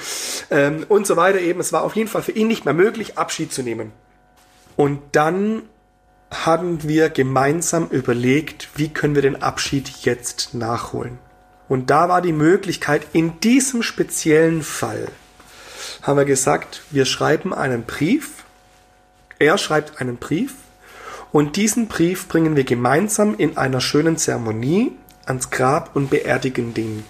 ähm, 0.51 0.87
und 0.89 1.07
so 1.07 1.17
weiter 1.17 1.41
eben. 1.41 1.61
Es 1.61 1.75
war 1.75 1.85
auf 1.85 1.97
jeden 1.97 2.09
Fall 2.09 2.23
für 2.23 2.33
ihn 2.33 2.49
nicht 2.49 2.65
mehr 2.65 2.73
möglich, 2.73 3.19
Abschied 3.19 3.53
zu 3.53 3.63
nehmen. 3.63 3.93
Und 4.75 5.01
dann 5.13 5.65
haben 6.31 6.83
wir 6.83 7.09
gemeinsam 7.11 7.89
überlegt, 7.89 8.69
wie 8.75 8.89
können 8.89 9.15
wir 9.15 9.23
den 9.23 9.43
Abschied 9.43 9.89
jetzt 10.03 10.55
nachholen. 10.55 11.19
Und 11.69 11.91
da 11.91 12.09
war 12.09 12.23
die 12.23 12.33
Möglichkeit, 12.33 13.07
in 13.13 13.41
diesem 13.41 13.83
speziellen 13.83 14.63
Fall 14.63 15.09
haben 16.03 16.17
wir 16.17 16.25
gesagt, 16.25 16.83
wir 16.91 17.05
schreiben 17.05 17.53
einen 17.55 17.85
Brief. 17.85 18.45
Er 19.39 19.59
schreibt 19.59 20.01
einen 20.01 20.17
Brief 20.17 20.55
und 21.31 21.57
diesen 21.57 21.89
Brief 21.89 22.29
bringen 22.29 22.57
wir 22.57 22.65
gemeinsam 22.65 23.35
in 23.37 23.57
einer 23.57 23.81
schönen 23.81 24.17
Zeremonie 24.17 24.93
ans 25.27 25.51
Grab 25.51 25.95
und 25.95 26.11
beerdigen 26.11 26.75
den. 26.75 27.05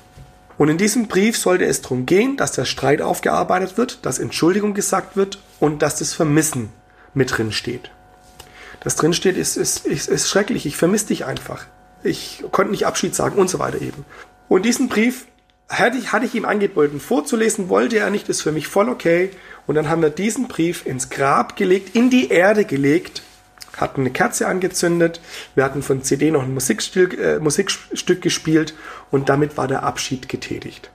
Und 0.58 0.68
in 0.68 0.76
diesem 0.76 1.06
Brief 1.06 1.38
sollte 1.38 1.64
es 1.64 1.82
darum 1.82 2.04
gehen, 2.04 2.36
dass 2.36 2.52
der 2.52 2.64
Streit 2.64 3.00
aufgearbeitet 3.00 3.78
wird, 3.78 4.04
dass 4.04 4.18
Entschuldigung 4.18 4.74
gesagt 4.74 5.16
wird 5.16 5.38
und 5.60 5.82
dass 5.82 5.96
das 5.96 6.14
Vermissen 6.14 6.70
mit 7.14 7.36
drin 7.36 7.52
steht. 7.52 7.92
Das 8.80 8.96
drin 8.96 9.12
steht, 9.12 9.36
ist, 9.36 9.56
ist, 9.56 9.86
ist, 9.86 10.08
ist 10.08 10.28
schrecklich, 10.28 10.66
ich 10.66 10.76
vermisse 10.76 11.06
dich 11.06 11.24
einfach. 11.24 11.66
Ich 12.02 12.44
konnte 12.52 12.70
nicht 12.70 12.86
Abschied 12.86 13.14
sagen 13.14 13.38
und 13.38 13.50
so 13.50 13.58
weiter 13.58 13.80
eben. 13.80 14.04
Und 14.48 14.64
diesen 14.64 14.88
Brief 14.88 15.26
hatte 15.68 15.98
ich, 15.98 16.12
hatte 16.12 16.26
ich 16.26 16.34
ihm 16.34 16.44
angeboten 16.44 17.00
vorzulesen, 17.00 17.68
wollte 17.68 17.98
er 17.98 18.10
nicht, 18.10 18.28
ist 18.28 18.42
für 18.42 18.52
mich 18.52 18.68
voll 18.68 18.88
okay. 18.88 19.30
Und 19.66 19.74
dann 19.74 19.88
haben 19.88 20.02
wir 20.02 20.10
diesen 20.10 20.48
Brief 20.48 20.86
ins 20.86 21.10
Grab 21.10 21.56
gelegt, 21.56 21.94
in 21.94 22.10
die 22.10 22.28
Erde 22.30 22.64
gelegt 22.64 23.22
hatten 23.80 24.02
eine 24.02 24.10
Kerze 24.10 24.46
angezündet, 24.46 25.20
wir 25.54 25.64
hatten 25.64 25.82
von 25.82 26.02
CD 26.02 26.30
noch 26.30 26.42
ein 26.42 26.54
Musikstück, 26.54 27.18
äh, 27.18 27.38
Musikstück 27.38 28.20
gespielt 28.20 28.74
und 29.10 29.28
damit 29.28 29.56
war 29.56 29.68
der 29.68 29.82
Abschied 29.82 30.28
getätigt. 30.28 30.90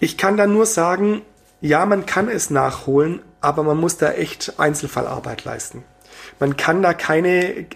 Ich 0.00 0.16
kann 0.16 0.36
da 0.36 0.46
nur 0.46 0.66
sagen, 0.66 1.22
ja, 1.60 1.86
man 1.86 2.06
kann 2.06 2.28
es 2.28 2.50
nachholen, 2.50 3.22
aber 3.40 3.62
man 3.62 3.78
muss 3.78 3.96
da 3.96 4.12
echt 4.12 4.58
Einzelfallarbeit 4.58 5.44
leisten. 5.44 5.84
Man 6.38 6.56
kann 6.56 6.82
da 6.82 6.94
keine 6.94 7.44
äh, 7.44 7.66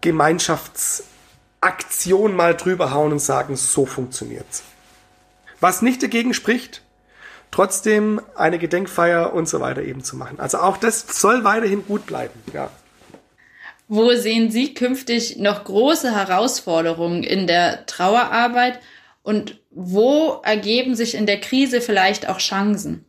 Gemeinschaftsaktion 0.00 2.34
mal 2.34 2.54
drüber 2.54 2.92
hauen 2.92 3.12
und 3.12 3.20
sagen, 3.20 3.54
so 3.56 3.86
funktioniert's. 3.86 4.64
Was 5.60 5.82
nicht 5.82 6.02
dagegen 6.02 6.34
spricht, 6.34 6.82
trotzdem 7.50 8.20
eine 8.34 8.58
Gedenkfeier 8.58 9.32
und 9.32 9.48
so 9.48 9.60
weiter 9.60 9.82
eben 9.82 10.02
zu 10.02 10.16
machen. 10.16 10.40
Also 10.40 10.58
auch 10.58 10.76
das 10.76 11.20
soll 11.20 11.44
weiterhin 11.44 11.86
gut 11.86 12.06
bleiben, 12.06 12.42
ja. 12.52 12.70
Wo 13.88 14.14
sehen 14.14 14.50
Sie 14.52 14.72
künftig 14.72 15.38
noch 15.38 15.64
große 15.64 16.14
Herausforderungen 16.14 17.24
in 17.24 17.48
der 17.48 17.86
Trauerarbeit 17.86 18.78
und 19.22 19.60
wo 19.70 20.40
ergeben 20.44 20.94
sich 20.94 21.16
in 21.16 21.26
der 21.26 21.40
Krise 21.40 21.80
vielleicht 21.80 22.28
auch 22.28 22.38
Chancen? 22.38 23.04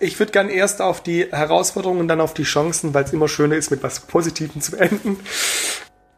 Ich 0.00 0.18
würde 0.18 0.32
gern 0.32 0.48
erst 0.48 0.82
auf 0.82 1.02
die 1.02 1.26
Herausforderungen 1.30 2.08
dann 2.08 2.20
auf 2.20 2.34
die 2.34 2.42
Chancen, 2.42 2.92
weil 2.94 3.04
es 3.04 3.12
immer 3.12 3.28
schöner 3.28 3.56
ist, 3.56 3.70
mit 3.70 3.82
was 3.82 4.00
Positivem 4.00 4.60
zu 4.60 4.76
enden. 4.76 5.18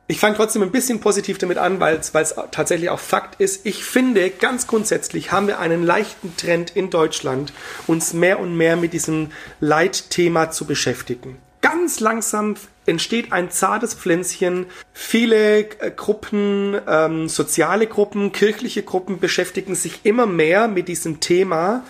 Ich 0.06 0.20
fange 0.20 0.37
trotzdem 0.37 0.62
ein 0.62 0.70
bisschen 0.70 1.00
positiv 1.00 1.38
damit 1.38 1.56
an, 1.56 1.80
weil 1.80 1.96
es 1.96 2.12
tatsächlich 2.50 2.90
auch 2.90 2.98
Fakt 2.98 3.40
ist. 3.40 3.64
Ich 3.64 3.84
finde, 3.84 4.28
ganz 4.28 4.66
grundsätzlich 4.66 5.32
haben 5.32 5.46
wir 5.46 5.58
einen 5.58 5.82
leichten 5.82 6.37
Trend 6.37 6.76
in 6.76 6.90
Deutschland, 6.90 7.54
uns 7.87 8.12
mehr 8.12 8.38
und 8.38 8.54
mehr 8.54 8.76
mit 8.76 8.92
diesem 8.92 9.30
Leitthema 9.60 10.50
zu 10.50 10.66
beschäftigen. 10.66 11.38
Ganz 11.64 12.00
langsam 12.00 12.57
entsteht 12.85 13.33
ein 13.33 13.50
zartes 13.50 13.94
Pflänzchen. 13.94 14.66
Viele 14.92 15.61
äh, 15.61 15.90
Gruppen, 15.90 16.79
ähm, 16.87 17.27
soziale 17.31 17.87
Gruppen, 17.87 18.33
kirchliche 18.33 18.83
Gruppen 18.83 19.18
beschäftigen 19.18 19.74
sich 19.74 20.00
immer 20.05 20.27
mehr 20.27 20.68
mit 20.68 20.88
diesem 20.88 21.20
Thema, 21.20 21.83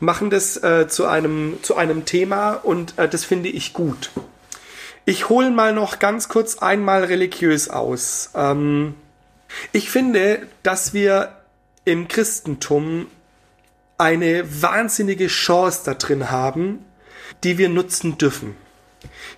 machen 0.00 0.30
das 0.30 0.56
äh, 0.64 0.88
zu, 0.88 1.06
einem, 1.06 1.58
zu 1.62 1.76
einem 1.76 2.06
Thema 2.06 2.54
und 2.54 2.98
äh, 2.98 3.08
das 3.08 3.24
finde 3.24 3.50
ich 3.50 3.72
gut. 3.72 4.10
Ich 5.04 5.28
hole 5.28 5.52
mal 5.52 5.72
noch 5.74 6.00
ganz 6.00 6.28
kurz 6.28 6.58
einmal 6.58 7.04
religiös 7.04 7.70
aus. 7.70 8.30
Ähm, 8.34 8.96
ich 9.70 9.90
finde, 9.90 10.44
dass 10.64 10.92
wir 10.92 11.36
im 11.84 12.08
Christentum 12.08 13.06
eine 13.96 14.60
wahnsinnige 14.60 15.28
Chance 15.28 15.82
da 15.84 15.94
drin 15.94 16.32
haben, 16.32 16.84
die 17.44 17.58
wir 17.58 17.68
nutzen 17.68 18.18
dürfen. 18.18 18.56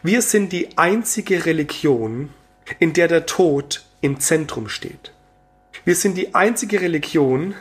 Wir 0.04 0.20
sind 0.20 0.52
die 0.52 0.76
einzige 0.76 1.46
Religion, 1.46 2.30
in 2.80 2.92
der 2.92 3.06
der 3.06 3.24
Tod 3.24 3.84
im 4.00 4.18
Zentrum 4.18 4.68
steht. 4.68 5.12
Wir 5.84 5.94
sind 5.94 6.16
die 6.16 6.34
einzige 6.34 6.80
Religion, 6.80 7.54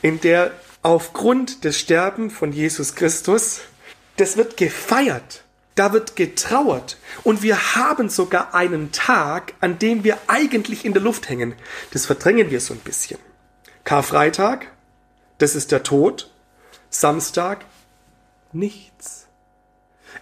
in 0.00 0.18
der 0.20 0.52
aufgrund 0.82 1.64
des 1.64 1.78
Sterben 1.78 2.30
von 2.30 2.52
Jesus 2.52 2.94
Christus, 2.94 3.60
das 4.16 4.38
wird 4.38 4.56
gefeiert, 4.56 5.44
da 5.74 5.92
wird 5.92 6.16
getrauert 6.16 6.96
und 7.22 7.42
wir 7.42 7.76
haben 7.76 8.08
sogar 8.08 8.54
einen 8.54 8.90
Tag, 8.90 9.52
an 9.60 9.78
dem 9.78 10.04
wir 10.04 10.16
eigentlich 10.26 10.86
in 10.86 10.94
der 10.94 11.02
Luft 11.02 11.28
hängen. 11.28 11.54
Das 11.90 12.06
verdrängen 12.06 12.50
wir 12.50 12.62
so 12.62 12.72
ein 12.72 12.80
bisschen. 12.80 13.20
Karfreitag, 13.84 14.68
das 15.36 15.54
ist 15.54 15.70
der 15.70 15.82
Tod. 15.82 16.30
Samstag, 16.88 17.66
nichts. 18.52 19.27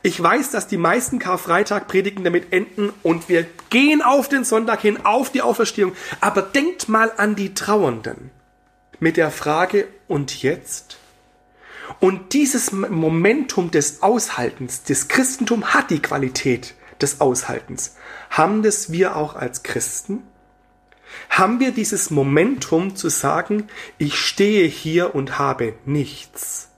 Ich 0.02 0.22
weiß, 0.22 0.50
dass 0.50 0.68
die 0.68 0.76
meisten 0.76 1.18
Karfreitag-Predigen 1.18 2.24
damit 2.24 2.52
enden 2.52 2.92
und 3.02 3.28
wir 3.28 3.46
gehen 3.70 4.02
auf 4.02 4.28
den 4.28 4.44
Sonntag 4.44 4.80
hin, 4.80 5.04
auf 5.04 5.30
die 5.30 5.42
Auferstehung. 5.42 5.92
Aber 6.20 6.42
denkt 6.42 6.88
mal 6.88 7.12
an 7.16 7.34
die 7.34 7.54
Trauernden. 7.54 8.30
Mit 8.98 9.16
der 9.16 9.30
Frage, 9.30 9.88
und 10.08 10.42
jetzt? 10.42 10.98
Und 12.00 12.32
dieses 12.32 12.72
Momentum 12.72 13.70
des 13.70 14.02
Aushaltens, 14.02 14.82
das 14.84 15.08
Christentum 15.08 15.74
hat 15.74 15.90
die 15.90 16.02
Qualität 16.02 16.74
des 17.00 17.20
Aushaltens. 17.20 17.96
Haben 18.30 18.62
das 18.62 18.90
wir 18.90 19.16
auch 19.16 19.34
als 19.36 19.62
Christen? 19.62 20.22
Haben 21.30 21.60
wir 21.60 21.70
dieses 21.70 22.10
Momentum 22.10 22.96
zu 22.96 23.08
sagen, 23.08 23.68
ich 23.98 24.16
stehe 24.18 24.66
hier 24.66 25.14
und 25.14 25.38
habe 25.38 25.74
nichts 25.84 26.68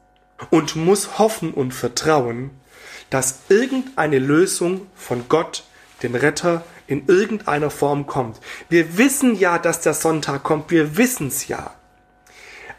und 0.51 0.77
muss 0.77 1.19
hoffen 1.19 1.53
und 1.53 1.73
vertrauen, 1.73 2.51
dass 3.11 3.41
irgendeine 3.49 4.19
Lösung 4.19 4.87
von 4.95 5.29
Gott, 5.29 5.65
dem 6.03 6.15
Retter, 6.15 6.65
in 6.87 7.07
irgendeiner 7.07 7.71
Form 7.71 8.07
kommt. 8.07 8.41
Wir 8.69 8.97
wissen 8.99 9.39
ja, 9.39 9.59
dass 9.59 9.81
der 9.81 9.95
Sonntag 9.95 10.43
kommt, 10.43 10.71
wir 10.71 10.97
wissen 10.97 11.29
es 11.29 11.49
ja. 11.49 11.75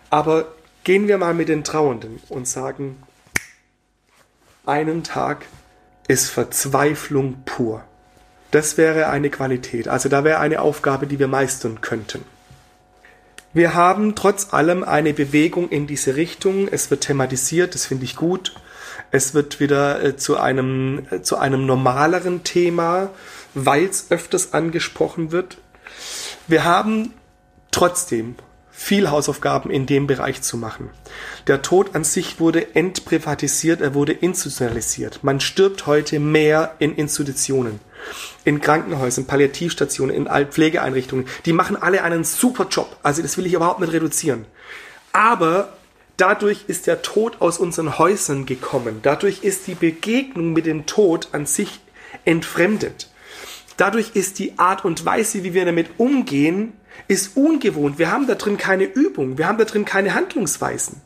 Aber 0.10 0.54
gehen 0.84 1.08
wir 1.08 1.18
mal 1.18 1.34
mit 1.34 1.50
den 1.50 1.64
Trauernden 1.64 2.20
und 2.30 2.48
sagen, 2.48 3.02
einen 4.66 5.04
Tag 5.04 5.46
ist 6.08 6.30
Verzweiflung 6.30 7.44
pur. 7.46 7.84
Das 8.52 8.78
wäre 8.78 9.10
eine 9.10 9.30
Qualität. 9.30 9.88
Also 9.88 10.10
da 10.10 10.24
wäre 10.24 10.40
eine 10.40 10.62
Aufgabe, 10.62 11.06
die 11.06 11.20
wir 11.20 11.28
meistern 11.28 11.82
könnten. 11.82 12.26
Wir 13.54 13.74
haben 13.74 14.16
trotz 14.16 14.54
allem 14.54 14.84
eine 14.84 15.14
Bewegung 15.14 15.70
in 15.70 15.86
diese 15.86 16.16
Richtung. 16.16 16.68
Es 16.68 16.90
wird 16.90 17.02
thematisiert, 17.02 17.76
das 17.76 17.86
finde 17.86 18.06
ich 18.06 18.16
gut. 18.16 18.56
Es 19.12 19.34
wird 19.34 19.60
wieder 19.60 20.04
äh, 20.04 20.16
zu 20.18 20.38
einem, 20.38 21.08
äh, 21.10 21.22
zu 21.22 21.38
einem 21.38 21.66
normaleren 21.66 22.44
Thema, 22.44 23.10
weil 23.54 23.86
es 23.86 24.12
öfters 24.12 24.54
angesprochen 24.54 25.32
wird. 25.32 25.58
Wir 26.48 26.64
haben 26.64 27.14
trotzdem 27.72 28.36
viel 28.80 29.10
Hausaufgaben 29.12 29.72
in 29.72 29.86
dem 29.86 30.08
Bereich 30.08 30.42
zu 30.42 30.56
machen. 30.56 30.90
Der 31.48 31.62
Tod 31.62 31.96
an 31.96 32.06
sich 32.06 32.40
wurde 32.40 32.76
entprivatisiert, 32.76 33.82
er 33.82 33.94
wurde 33.94 34.14
institutionalisiert. 34.14 35.22
Man 35.22 35.42
stirbt 35.42 35.86
heute 35.86 36.20
mehr 36.20 36.76
in 36.80 36.96
Institutionen, 36.96 37.82
in 38.46 38.62
Krankenhäusern, 38.62 39.26
Palliativstationen, 39.26 40.16
in 40.16 40.30
Altpflegeeinrichtungen. 40.30 41.28
Die 41.46 41.52
machen 41.52 41.76
alle 41.76 42.04
einen 42.04 42.24
super 42.24 42.68
Job. 42.70 42.96
Also 43.04 43.22
das 43.22 43.38
will 43.38 43.46
ich 43.46 43.54
überhaupt 43.54 43.82
nicht 43.82 43.92
reduzieren. 43.92 44.46
Aber 45.12 45.74
dadurch 46.20 46.66
ist 46.68 46.88
der 46.88 47.02
Tod 47.02 47.42
aus 47.42 47.58
unseren 47.58 47.98
Häusern 47.98 48.46
gekommen. 48.46 49.00
Dadurch 49.02 49.44
ist 49.44 49.68
die 49.68 49.76
Begegnung 49.76 50.54
mit 50.54 50.66
dem 50.66 50.86
Tod 50.86 51.30
an 51.32 51.46
sich 51.46 51.80
entfremdet. 52.26 53.10
Dadurch 53.78 54.12
ist 54.16 54.40
die 54.40 54.60
Art 54.60 54.84
und 54.84 55.06
Weise, 55.06 55.44
wie 55.44 55.54
wir 55.54 55.66
damit 55.66 55.88
umgehen, 55.98 56.74
ist 57.08 57.38
ungewohnt. 57.38 57.98
Wir 57.98 58.12
haben 58.12 58.28
da 58.28 58.36
drin 58.36 58.58
keine 58.58 58.84
Übung. 58.84 59.38
Wir 59.38 59.48
haben 59.48 59.58
da 59.58 59.66
drin 59.66 59.86
keine 59.86 60.14
Handlungsweisen. 60.14 61.02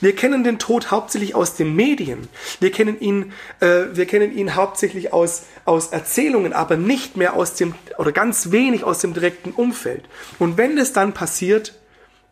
Wir 0.00 0.14
kennen 0.14 0.44
den 0.44 0.58
Tod 0.58 0.90
hauptsächlich 0.90 1.34
aus 1.34 1.54
den 1.54 1.74
Medien. 1.74 2.28
Wir 2.60 2.70
kennen 2.70 3.00
ihn, 3.00 3.32
äh, 3.60 3.84
wir 3.92 4.06
kennen 4.06 4.36
ihn 4.36 4.54
hauptsächlich 4.54 5.12
aus, 5.12 5.44
aus 5.64 5.88
Erzählungen, 5.88 6.52
aber 6.52 6.76
nicht 6.76 7.16
mehr 7.16 7.34
aus 7.34 7.54
dem, 7.54 7.74
oder 7.98 8.12
ganz 8.12 8.50
wenig 8.52 8.84
aus 8.84 9.00
dem 9.00 9.14
direkten 9.14 9.50
Umfeld. 9.50 10.04
Und 10.38 10.56
wenn 10.56 10.76
das 10.76 10.92
dann 10.92 11.12
passiert, 11.12 11.74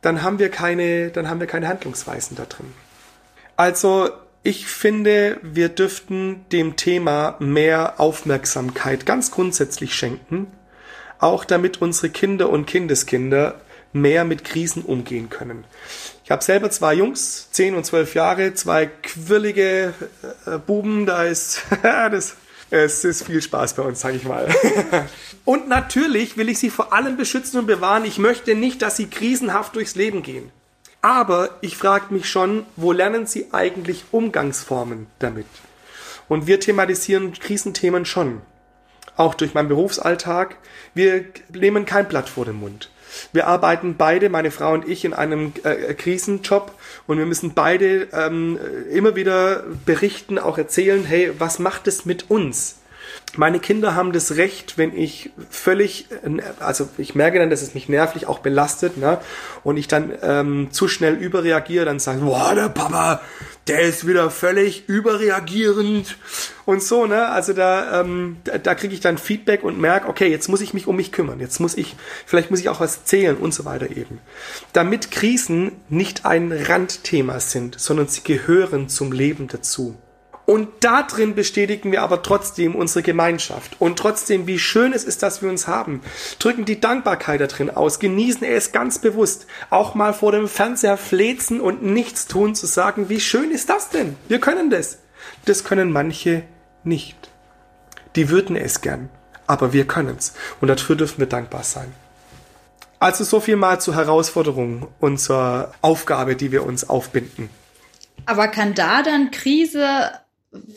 dann 0.03 0.23
haben 0.23 0.39
wir 0.39 0.49
keine, 0.49 1.11
dann 1.11 1.29
haben 1.29 1.41
wir 1.41 1.47
keine 1.47 1.69
Handlungsweisen 1.69 2.37
da 2.37 2.45
drin. 2.45 2.73
Also, 3.57 4.11
ich 4.43 4.67
finde, 4.67 5.39
wir 5.43 5.69
dürften 5.69 6.47
dem 6.51 6.77
Thema 6.77 7.37
mehr 7.41 8.01
Aufmerksamkeit 8.01 9.05
ganz 9.05 9.31
grundsätzlich 9.31 9.95
schenken, 9.95 10.47
auch 11.19 11.45
damit 11.45 11.83
unsere 11.83 12.09
Kinder 12.09 12.49
und 12.49 12.67
Kindeskinder 12.67 13.61
mehr 13.93 14.25
mit 14.25 14.45
Krisen 14.45 14.83
umgehen 14.83 15.29
können. 15.29 15.65
Ich 16.25 16.31
habe 16.31 16.43
selber 16.43 16.71
zwei 16.71 16.95
Jungs, 16.95 17.51
zehn 17.51 17.75
und 17.75 17.85
zwölf 17.85 18.15
Jahre, 18.15 18.55
zwei 18.55 18.87
quirlige 18.87 19.93
äh, 20.47 20.59
Buben, 20.59 21.05
da 21.05 21.25
ist 21.25 21.63
das 21.83 22.37
es 22.71 23.05
ist 23.05 23.25
viel 23.25 23.43
Spaß 23.43 23.75
bei 23.75 23.83
uns, 23.83 24.01
sage 24.01 24.17
ich 24.17 24.25
mal. 24.25 24.49
und 25.45 25.69
natürlich 25.69 26.37
will 26.37 26.49
ich 26.49 26.59
sie 26.59 26.71
vor 26.71 26.93
allem 26.93 27.17
beschützen 27.17 27.59
und 27.59 27.67
bewahren. 27.67 28.05
Ich 28.05 28.19
möchte 28.19 28.55
nicht, 28.55 28.83
dass 28.83 28.97
sie 28.97 29.07
krisenhaft 29.07 29.75
durchs 29.75 29.97
Leben 29.97 30.23
gehen. 30.23 30.51
Aber 31.03 31.59
ich 31.63 31.77
frage 31.77 32.13
mich 32.13 32.29
schon, 32.29 32.67
wo 32.77 32.93
lernen 32.93 33.27
sie 33.27 33.49
eigentlich 33.53 34.05
Umgangsformen 34.13 35.07
damit? 35.19 35.47
Und 36.29 36.47
wir 36.47 36.61
thematisieren 36.61 37.33
Krisenthemen 37.33 38.05
schon. 38.05 38.43
Auch 39.17 39.35
durch 39.35 39.55
meinen 39.55 39.69
Berufsalltag. 39.69 40.57
Wir 40.95 41.25
nehmen 41.53 41.87
kein 41.87 42.09
Blatt 42.09 42.29
vor 42.29 42.45
den 42.45 42.57
Mund. 42.57 42.91
Wir 43.33 43.47
arbeiten 43.47 43.97
beide, 43.97 44.29
meine 44.29 44.51
Frau 44.51 44.73
und 44.73 44.89
ich, 44.89 45.05
in 45.05 45.15
einem 45.15 45.53
äh, 45.63 45.95
Krisenjob 45.95 46.73
und 47.07 47.19
wir 47.19 47.27
müssen 47.27 47.55
beide 47.55 48.09
ähm, 48.13 48.59
immer 48.93 49.17
wieder 49.17 49.65
berichten, 49.87 50.39
auch 50.39 50.59
erzählen, 50.59 51.05
hey, 51.05 51.33
was 51.39 51.59
macht 51.59 51.87
es 51.87 52.05
mit 52.05 52.31
uns? 52.31 52.80
Meine 53.37 53.61
Kinder 53.61 53.95
haben 53.95 54.13
das 54.13 54.37
Recht, 54.37 54.77
wenn 54.77 54.97
ich 54.97 55.31
völlig, 55.51 56.07
also 56.59 56.89
ich 56.99 57.15
merke 57.15 57.39
dann, 57.39 57.49
dass 57.49 57.63
es 57.63 57.75
mich 57.75 57.89
nervlich 57.89 58.27
auch 58.27 58.41
belastet, 58.41 58.97
ne? 58.97 59.19
Und 59.63 59.77
ich 59.77 59.87
dann 59.87 60.13
ähm, 60.23 60.69
zu 60.73 60.89
schnell 60.89 61.15
überreagiere, 61.15 61.85
dann 61.85 62.01
sagen, 62.01 62.23
boah, 62.23 62.55
der 62.57 62.69
Papa, 62.69 63.21
der 63.69 63.83
ist 63.83 64.05
wieder 64.07 64.31
völlig 64.31 64.89
überreagierend 64.89 66.17
und 66.65 66.83
so, 66.83 67.07
ne? 67.07 67.29
Also 67.29 67.53
da, 67.53 68.01
ähm, 68.01 68.39
da, 68.43 68.59
da 68.59 68.75
kriege 68.75 68.95
ich 68.95 69.01
dann 69.01 69.17
Feedback 69.17 69.63
und 69.63 69.79
merke, 69.79 70.09
okay, 70.09 70.29
jetzt 70.29 70.49
muss 70.49 70.61
ich 70.61 70.75
mich 70.75 70.89
um 70.89 70.97
mich 70.97 71.13
kümmern, 71.13 71.39
jetzt 71.39 71.61
muss 71.61 71.77
ich, 71.77 71.95
vielleicht 72.27 72.51
muss 72.51 72.61
ich 72.61 72.69
auch 72.69 72.81
was 72.81 73.05
zählen 73.05 73.37
und 73.37 73.55
so 73.55 73.65
weiter 73.65 73.91
eben. 73.91 74.19
Damit 74.73 75.13
Krisen 75.13 75.73
nicht 75.89 76.27
ein 76.27 76.51
Randthema 76.51 77.39
sind, 77.39 77.79
sondern 77.79 78.09
sie 78.09 78.25
gehören 78.25 78.89
zum 78.89 79.13
Leben 79.13 79.47
dazu. 79.47 79.97
Und 80.47 80.69
da 80.81 81.03
drin 81.05 81.35
bestätigen 81.35 81.93
wir 81.93 82.03
aber 82.03 82.23
trotzdem 82.23 82.75
unsere 82.75 83.03
Gemeinschaft. 83.03 83.77
Und 83.79 83.99
trotzdem, 83.99 84.47
wie 84.47 84.59
schön 84.59 84.93
es 84.93 85.05
ist, 85.05 85.23
dass 85.23 85.43
wir 85.43 85.49
uns 85.49 85.69
haben. 85.69 86.01
Drücken 86.39 86.65
die 86.65 86.81
Dankbarkeit 86.81 87.41
da 87.41 87.47
drin 87.47 87.71
aus. 87.71 88.01
Genießen 88.01 88.45
es 88.45 88.73
ganz 88.73 88.99
bewusst. 88.99 89.47
Auch 89.71 89.95
mal 89.95 90.13
vor 90.13 90.33
dem 90.33 90.49
Fernseher 90.49 90.97
flezen 90.97 91.61
und 91.61 91.83
nichts 91.83 92.27
tun, 92.27 92.55
zu 92.55 92.67
sagen, 92.67 93.09
wie 93.09 93.21
schön 93.21 93.51
ist 93.53 93.71
das 93.71 93.91
denn? 93.91 94.17
Wir 94.29 94.41
können 94.41 94.71
das. 94.71 94.99
Das 95.45 95.63
können 95.63 95.93
manche 95.93 96.43
nicht. 96.83 97.31
Die 98.17 98.29
würden 98.29 98.57
es 98.57 98.81
gern. 98.81 99.09
Aber 99.47 99.73
wir 99.73 99.87
können 99.87 100.17
es. 100.19 100.35
Und 100.61 100.69
dafür 100.69 100.97
dürfen 100.97 101.19
wir 101.19 101.27
dankbar 101.27 101.63
sein. 101.63 101.93
Also 102.99 103.25
so 103.25 103.41
viel 103.41 103.57
mal 103.57 103.81
zur 103.81 103.95
Herausforderung 103.95 104.89
und 105.01 105.19
zur 105.19 105.73
Aufgabe, 105.81 106.37
die 106.37 106.53
wir 106.53 106.67
uns 106.67 106.89
aufbinden. 106.89 107.49
Aber 108.27 108.49
kann 108.49 108.75
da 108.75 109.03
dann 109.03 109.31
Krise 109.31 110.11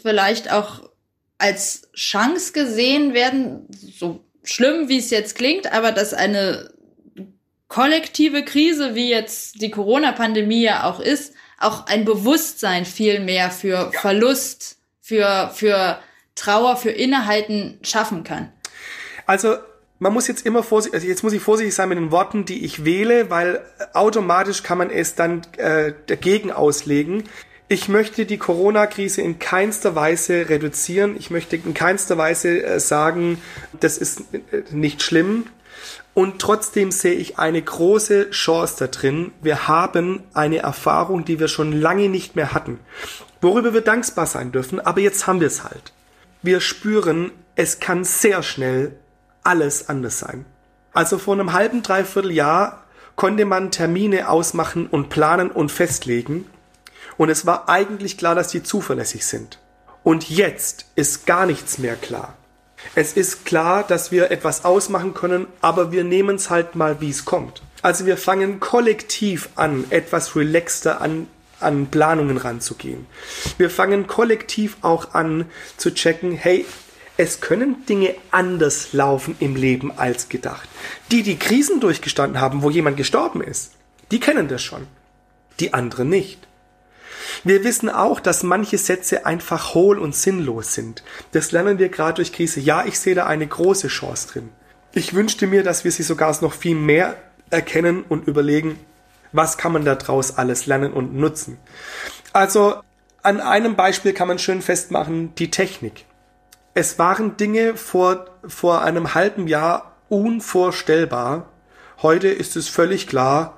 vielleicht 0.02 0.52
auch 0.52 0.90
als 1.38 1.90
Chance 1.94 2.54
gesehen 2.54 3.14
werden, 3.14 3.68
so 3.70 4.24
schlimm 4.44 4.90
wie 4.90 4.98
es 4.98 5.10
jetzt 5.10 5.36
klingt, 5.36 5.72
aber 5.72 5.92
dass 5.92 6.14
eine 6.14 6.72
kollektive 7.68 8.44
Krise, 8.46 8.96
wie 8.96 9.10
jetzt 9.10 9.62
die 9.62 9.72
Corona-Pandemie 9.72 10.62
ja 10.62 10.84
auch 10.84 11.00
ist, 11.00 11.34
auch 11.60 11.88
ein 11.88 12.06
Bewusstsein 12.06 12.86
viel 12.86 13.20
mehr 13.20 13.50
für 13.50 13.92
ja. 13.92 14.00
Verlust, 14.00 14.78
für, 15.02 15.52
für 15.54 16.00
Trauer, 16.36 16.78
für 16.78 16.92
Innehalten 16.92 17.80
schaffen 17.82 18.24
kann. 18.24 18.52
Also 19.26 19.56
man 20.00 20.14
muss 20.14 20.28
jetzt 20.28 20.46
immer 20.46 20.64
vorsichtig, 20.64 20.96
also 20.96 21.08
jetzt 21.08 21.24
muss 21.24 21.34
ich 21.34 21.42
vorsichtig 21.42 21.74
sein 21.74 21.90
mit 21.90 21.98
den 21.98 22.12
Worten, 22.12 22.46
die 22.46 22.66
ich 22.66 22.84
wähle, 22.84 23.30
weil 23.30 23.66
automatisch 23.94 24.62
kann 24.62 24.78
man 24.78 24.90
es 24.90 25.16
dann 25.16 25.42
äh, 25.58 25.94
dagegen 26.08 26.52
auslegen. 26.52 27.24
Ich 27.74 27.90
möchte 27.90 28.28
die 28.28 28.38
Corona-Krise 28.38 29.24
in 29.24 29.40
keinster 29.40 29.96
Weise 29.96 30.48
reduzieren. 30.48 31.16
Ich 31.18 31.32
möchte 31.32 31.56
in 31.56 31.74
keinster 31.74 32.20
Weise 32.20 32.64
äh, 32.64 32.80
sagen, 32.80 33.42
das 33.80 33.98
ist 33.98 34.26
äh, 34.32 34.62
nicht 34.70 35.02
schlimm. 35.02 35.48
Und 36.14 36.38
trotzdem 36.38 36.92
sehe 36.92 37.16
ich 37.16 37.40
eine 37.40 37.60
große 37.60 38.30
Chance 38.30 38.76
da 38.78 38.86
drin. 38.86 39.32
Wir 39.42 39.68
haben 39.68 40.22
eine 40.36 40.58
Erfahrung, 40.58 41.26
die 41.26 41.40
wir 41.40 41.48
schon 41.48 41.72
lange 41.72 42.10
nicht 42.10 42.36
mehr 42.36 42.54
hatten, 42.54 42.80
worüber 43.42 43.74
wir 43.74 43.82
dankbar 43.82 44.28
sein 44.28 44.52
dürfen. 44.52 44.80
Aber 44.80 45.00
jetzt 45.00 45.26
haben 45.26 45.40
wir 45.40 45.48
es 45.48 45.64
halt. 45.64 45.94
Wir 46.44 46.60
spüren, 46.60 47.32
es 47.56 47.80
kann 47.80 48.04
sehr 48.04 48.44
schnell 48.44 48.96
alles 49.42 49.90
anders 49.90 50.20
sein. 50.20 50.46
Also 50.94 51.18
vor 51.18 51.34
einem 51.34 51.54
halben, 51.54 51.82
dreiviertel 51.82 52.34
Jahr 52.34 52.84
konnte 53.16 53.46
man 53.46 53.72
Termine 53.72 54.30
ausmachen 54.30 54.86
und 54.86 55.10
planen 55.10 55.50
und 55.50 55.72
festlegen. 55.72 56.46
Und 57.18 57.30
es 57.30 57.46
war 57.46 57.70
eigentlich 57.70 58.18
klar, 58.18 58.36
dass 58.36 58.48
die 58.50 58.64
zuverlässig 58.64 59.26
sind. 59.26 59.60
Und 60.04 60.30
jetzt 60.30 60.86
ist 60.96 61.26
gar 61.26 61.46
nichts 61.46 61.78
mehr 61.78 61.96
klar. 61.96 62.36
Es 62.96 63.14
ist 63.14 63.46
klar, 63.46 63.84
dass 63.84 64.12
wir 64.12 64.32
etwas 64.32 64.66
ausmachen 64.66 65.14
können, 65.14 65.48
aber 65.62 65.92
wir 65.92 66.04
nehmen 66.04 66.36
es 66.36 66.50
halt 66.50 66.76
mal, 66.76 67.00
wie 67.00 67.10
es 67.10 67.26
kommt. 67.26 67.62
Also 67.82 68.06
wir 68.06 68.18
fangen 68.18 68.60
kollektiv 68.60 69.50
an, 69.56 69.86
etwas 69.90 70.36
relaxter 70.36 71.02
an, 71.02 71.28
an 71.60 71.88
Planungen 71.88 72.38
ranzugehen. 72.38 73.06
Wir 73.58 73.70
fangen 73.70 74.08
kollektiv 74.08 74.78
auch 74.82 75.14
an 75.14 75.46
zu 75.78 75.94
checken, 75.94 76.34
hey, 76.34 76.66
es 77.16 77.42
können 77.42 77.86
Dinge 77.86 78.16
anders 78.32 78.92
laufen 78.94 79.36
im 79.40 79.56
Leben 79.56 79.92
als 79.98 80.30
gedacht. 80.30 80.68
Die, 81.12 81.24
die 81.24 81.38
Krisen 81.38 81.80
durchgestanden 81.80 82.42
haben, 82.42 82.64
wo 82.64 82.70
jemand 82.70 82.98
gestorben 82.98 83.42
ist, 83.42 83.74
die 84.12 84.20
kennen 84.20 84.48
das 84.48 84.64
schon. 84.64 84.88
Die 85.60 85.74
anderen 85.74 86.10
nicht. 86.10 86.40
Wir 87.44 87.64
wissen 87.64 87.90
auch, 87.90 88.20
dass 88.20 88.44
manche 88.44 88.78
Sätze 88.78 89.26
einfach 89.26 89.74
hohl 89.74 90.00
und 90.00 90.16
sinnlos 90.16 90.74
sind. 90.74 91.04
Das 91.32 91.52
lernen 91.52 91.80
wir 91.80 91.90
gerade 91.90 92.16
durch 92.16 92.34
Krise. 92.34 92.60
Ja, 92.60 92.86
ich 92.86 93.00
sehe 93.00 93.16
da 93.16 93.26
eine 93.26 93.48
große 93.48 93.88
Chance 93.88 94.28
drin. 94.30 94.50
Ich 94.94 95.14
wünschte 95.14 95.48
mir, 95.48 95.64
dass 95.64 95.84
wir 95.84 95.92
sie 95.92 96.04
sogar 96.04 96.36
noch 96.42 96.54
viel 96.54 96.76
mehr 96.76 97.16
erkennen 97.50 98.04
und 98.08 98.28
überlegen, 98.28 98.80
was 99.32 99.58
kann 99.58 99.72
man 99.72 99.86
daraus 99.86 100.38
alles 100.38 100.66
lernen 100.66 100.94
und 100.94 101.16
nutzen. 101.16 101.58
Also 102.32 102.82
an 103.22 103.42
einem 103.42 103.76
Beispiel 103.76 104.14
kann 104.14 104.28
man 104.28 104.40
schön 104.40 104.62
festmachen, 104.62 105.34
die 105.36 105.50
Technik. 105.50 106.06
Es 106.74 107.00
waren 107.00 107.38
Dinge 107.38 107.78
vor, 107.78 108.26
vor 108.48 108.82
einem 108.82 109.14
halben 109.14 109.48
Jahr 109.48 109.96
unvorstellbar. 110.10 111.48
Heute 112.02 112.28
ist 112.28 112.56
es 112.56 112.68
völlig 112.68 113.08
klar, 113.08 113.58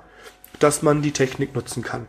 dass 0.58 0.82
man 0.82 1.02
die 1.02 1.12
Technik 1.12 1.54
nutzen 1.54 1.82
kann. 1.82 2.06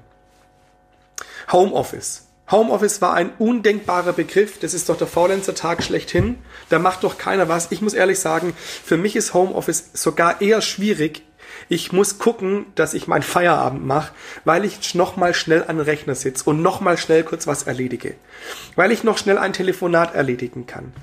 Homeoffice. 1.51 2.23
Homeoffice 2.49 3.01
war 3.01 3.13
ein 3.13 3.31
undenkbarer 3.39 4.13
Begriff. 4.13 4.59
Das 4.59 4.73
ist 4.73 4.87
doch 4.87 4.97
der 4.97 5.07
Faulenzer-Tag 5.07 5.83
schlechthin. 5.83 6.37
Da 6.69 6.79
macht 6.79 7.03
doch 7.03 7.17
keiner 7.17 7.49
was. 7.49 7.71
Ich 7.71 7.81
muss 7.81 7.93
ehrlich 7.93 8.19
sagen, 8.19 8.53
für 8.57 8.97
mich 8.97 9.15
ist 9.15 9.33
Homeoffice 9.33 9.89
sogar 9.93 10.41
eher 10.41 10.61
schwierig. 10.61 11.23
Ich 11.69 11.91
muss 11.91 12.19
gucken, 12.19 12.65
dass 12.75 12.93
ich 12.93 13.07
meinen 13.07 13.23
Feierabend 13.23 13.85
mache, 13.85 14.13
weil 14.45 14.63
ich 14.63 14.95
noch 14.95 15.17
mal 15.17 15.33
schnell 15.33 15.63
an 15.67 15.77
den 15.77 15.85
Rechner 15.85 16.15
sitze 16.15 16.43
und 16.45 16.61
noch 16.61 16.79
mal 16.79 16.97
schnell 16.97 17.23
kurz 17.23 17.47
was 17.47 17.63
erledige. 17.63 18.15
Weil 18.75 18.91
ich 18.91 19.03
noch 19.03 19.17
schnell 19.17 19.37
ein 19.37 19.53
Telefonat 19.53 20.15
erledigen 20.15 20.67
kann. 20.67 20.93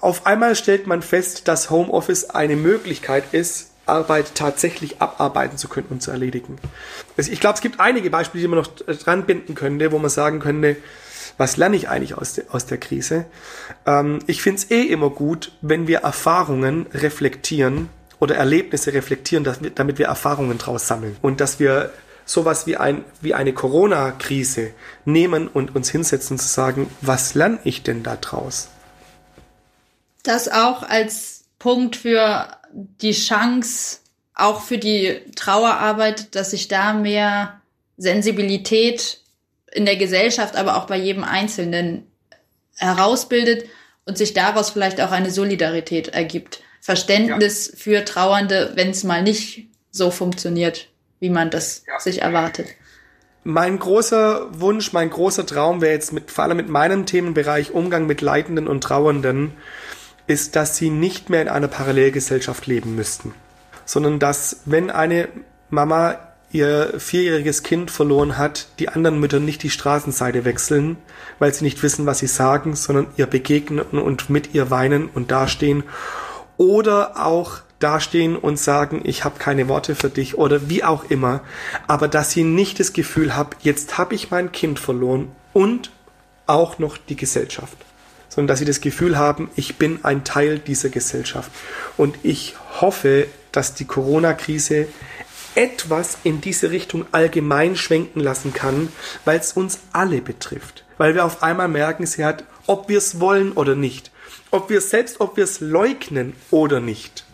Auf 0.00 0.26
einmal 0.26 0.56
stellt 0.56 0.86
man 0.86 1.02
fest, 1.02 1.48
dass 1.48 1.70
Homeoffice 1.70 2.30
eine 2.30 2.56
Möglichkeit 2.56 3.24
ist, 3.32 3.71
Arbeit 3.86 4.34
tatsächlich 4.34 5.00
abarbeiten 5.00 5.58
zu 5.58 5.68
können 5.68 5.88
und 5.90 6.02
zu 6.02 6.10
erledigen. 6.10 6.56
Ich 7.16 7.40
glaube, 7.40 7.54
es 7.54 7.60
gibt 7.60 7.80
einige 7.80 8.10
Beispiele, 8.10 8.42
die 8.42 8.48
man 8.48 8.60
noch 8.60 8.68
dran 8.68 9.26
binden 9.26 9.54
könnte, 9.54 9.92
wo 9.92 9.98
man 9.98 10.10
sagen 10.10 10.40
könnte, 10.40 10.76
was 11.36 11.56
lerne 11.56 11.76
ich 11.76 11.88
eigentlich 11.88 12.16
aus, 12.16 12.34
de, 12.34 12.44
aus 12.50 12.66
der 12.66 12.78
Krise? 12.78 13.24
Ähm, 13.86 14.20
ich 14.26 14.42
finde 14.42 14.62
es 14.62 14.70
eh 14.70 14.82
immer 14.82 15.10
gut, 15.10 15.52
wenn 15.60 15.86
wir 15.86 16.00
Erfahrungen 16.00 16.86
reflektieren 16.92 17.88
oder 18.20 18.36
Erlebnisse 18.36 18.92
reflektieren, 18.92 19.44
wir, 19.44 19.70
damit 19.70 19.98
wir 19.98 20.06
Erfahrungen 20.06 20.58
draus 20.58 20.86
sammeln 20.86 21.16
und 21.22 21.40
dass 21.40 21.58
wir 21.58 21.90
sowas 22.24 22.66
wie, 22.66 22.76
ein, 22.76 23.04
wie 23.20 23.34
eine 23.34 23.52
Corona-Krise 23.52 24.72
nehmen 25.04 25.48
und 25.48 25.74
uns 25.74 25.90
hinsetzen 25.90 26.38
zu 26.38 26.46
sagen, 26.46 26.88
was 27.00 27.34
lerne 27.34 27.58
ich 27.64 27.82
denn 27.82 28.02
da 28.02 28.16
draus? 28.16 28.68
Das 30.22 30.48
auch 30.48 30.84
als 30.84 31.44
Punkt 31.58 31.96
für 31.96 32.46
die 32.72 33.12
Chance 33.12 33.98
auch 34.34 34.62
für 34.62 34.78
die 34.78 35.20
Trauerarbeit, 35.36 36.34
dass 36.34 36.50
sich 36.50 36.68
da 36.68 36.94
mehr 36.94 37.60
Sensibilität 37.96 39.20
in 39.72 39.84
der 39.84 39.96
Gesellschaft, 39.96 40.56
aber 40.56 40.76
auch 40.76 40.86
bei 40.86 40.96
jedem 40.96 41.24
Einzelnen 41.24 42.06
herausbildet 42.76 43.68
und 44.06 44.18
sich 44.18 44.34
daraus 44.34 44.70
vielleicht 44.70 45.00
auch 45.00 45.12
eine 45.12 45.30
Solidarität 45.30 46.08
ergibt. 46.08 46.62
Verständnis 46.80 47.68
ja. 47.68 47.76
für 47.76 48.04
Trauernde, 48.04 48.72
wenn 48.74 48.90
es 48.90 49.04
mal 49.04 49.22
nicht 49.22 49.68
so 49.90 50.10
funktioniert, 50.10 50.88
wie 51.20 51.30
man 51.30 51.50
das 51.50 51.84
ja. 51.86 52.00
sich 52.00 52.22
erwartet. 52.22 52.66
Mein 53.44 53.78
großer 53.78 54.48
Wunsch, 54.60 54.92
mein 54.92 55.10
großer 55.10 55.46
Traum 55.46 55.80
wäre 55.80 55.92
jetzt 55.92 56.12
mit, 56.12 56.30
vor 56.30 56.44
allem 56.44 56.56
mit 56.56 56.68
meinem 56.68 57.06
Themenbereich 57.06 57.72
Umgang 57.72 58.06
mit 58.06 58.20
Leidenden 58.20 58.68
und 58.68 58.82
Trauernden, 58.82 59.52
ist, 60.26 60.56
dass 60.56 60.76
sie 60.76 60.90
nicht 60.90 61.30
mehr 61.30 61.42
in 61.42 61.48
einer 61.48 61.68
Parallelgesellschaft 61.68 62.66
leben 62.66 62.94
müssten, 62.94 63.34
sondern 63.84 64.18
dass, 64.18 64.60
wenn 64.64 64.90
eine 64.90 65.28
Mama 65.70 66.18
ihr 66.52 66.94
vierjähriges 66.98 67.62
Kind 67.62 67.90
verloren 67.90 68.36
hat, 68.36 68.68
die 68.78 68.88
anderen 68.88 69.18
Mütter 69.18 69.40
nicht 69.40 69.62
die 69.62 69.70
Straßenseite 69.70 70.44
wechseln, 70.44 70.98
weil 71.38 71.52
sie 71.52 71.64
nicht 71.64 71.82
wissen, 71.82 72.06
was 72.06 72.18
sie 72.18 72.26
sagen, 72.26 72.76
sondern 72.76 73.06
ihr 73.16 73.26
begegnen 73.26 73.80
und 73.80 74.28
mit 74.28 74.54
ihr 74.54 74.70
weinen 74.70 75.08
und 75.08 75.30
dastehen 75.30 75.82
oder 76.58 77.24
auch 77.24 77.60
dastehen 77.78 78.36
und 78.36 78.58
sagen, 78.58 79.00
ich 79.04 79.24
habe 79.24 79.38
keine 79.38 79.66
Worte 79.68 79.94
für 79.94 80.10
dich 80.10 80.36
oder 80.38 80.68
wie 80.68 80.84
auch 80.84 81.04
immer, 81.10 81.40
aber 81.86 82.06
dass 82.06 82.30
sie 82.30 82.44
nicht 82.44 82.78
das 82.78 82.92
Gefühl 82.92 83.34
hat, 83.34 83.56
jetzt 83.62 83.98
habe 83.98 84.14
ich 84.14 84.30
mein 84.30 84.52
Kind 84.52 84.78
verloren 84.78 85.32
und 85.52 85.90
auch 86.46 86.78
noch 86.78 86.96
die 86.96 87.16
Gesellschaft 87.16 87.76
sondern 88.34 88.48
dass 88.48 88.60
sie 88.60 88.64
das 88.64 88.80
Gefühl 88.80 89.18
haben, 89.18 89.50
ich 89.56 89.76
bin 89.76 90.06
ein 90.06 90.24
Teil 90.24 90.58
dieser 90.58 90.88
Gesellschaft. 90.88 91.50
Und 91.98 92.16
ich 92.22 92.54
hoffe, 92.80 93.26
dass 93.52 93.74
die 93.74 93.84
Corona-Krise 93.84 94.88
etwas 95.54 96.16
in 96.24 96.40
diese 96.40 96.70
Richtung 96.70 97.04
allgemein 97.12 97.76
schwenken 97.76 98.20
lassen 98.20 98.54
kann, 98.54 98.88
weil 99.26 99.38
es 99.38 99.52
uns 99.52 99.80
alle 99.92 100.22
betrifft. 100.22 100.86
Weil 100.96 101.14
wir 101.14 101.26
auf 101.26 101.42
einmal 101.42 101.68
merken, 101.68 102.06
sie 102.06 102.24
hat, 102.24 102.44
ob 102.66 102.88
wir 102.88 102.96
es 102.96 103.20
wollen 103.20 103.52
oder 103.52 103.74
nicht, 103.74 104.10
ob 104.50 104.70
wir 104.70 104.78
es 104.78 104.88
selbst, 104.88 105.20
ob 105.20 105.36
wir 105.36 105.44
es 105.44 105.60
leugnen 105.60 106.32
oder 106.50 106.80
nicht, 106.80 107.26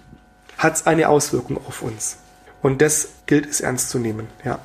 hat 0.57 0.75
es 0.75 0.87
eine 0.89 1.09
Auswirkung 1.11 1.65
auf 1.65 1.81
uns. 1.81 2.19
Und 2.61 2.83
das 2.83 3.11
gilt 3.27 3.49
es 3.49 3.61
ernst 3.61 3.91
zu 3.91 4.01
nehmen, 4.01 4.27
ja. 4.45 4.59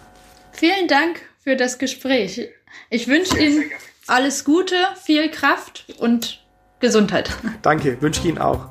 Vielen 0.51 0.87
Dank 0.87 1.21
für 1.43 1.55
das 1.55 1.77
Gespräch. 1.77 2.49
Ich 2.89 3.07
wünsche 3.07 3.37
Ihnen 3.37 3.65
alles 4.07 4.43
Gute, 4.43 4.75
viel 5.01 5.29
Kraft 5.29 5.85
und 5.97 6.41
Gesundheit. 6.79 7.31
Danke, 7.61 8.01
wünsche 8.01 8.21
ich 8.21 8.27
Ihnen 8.27 8.37
auch. 8.37 8.67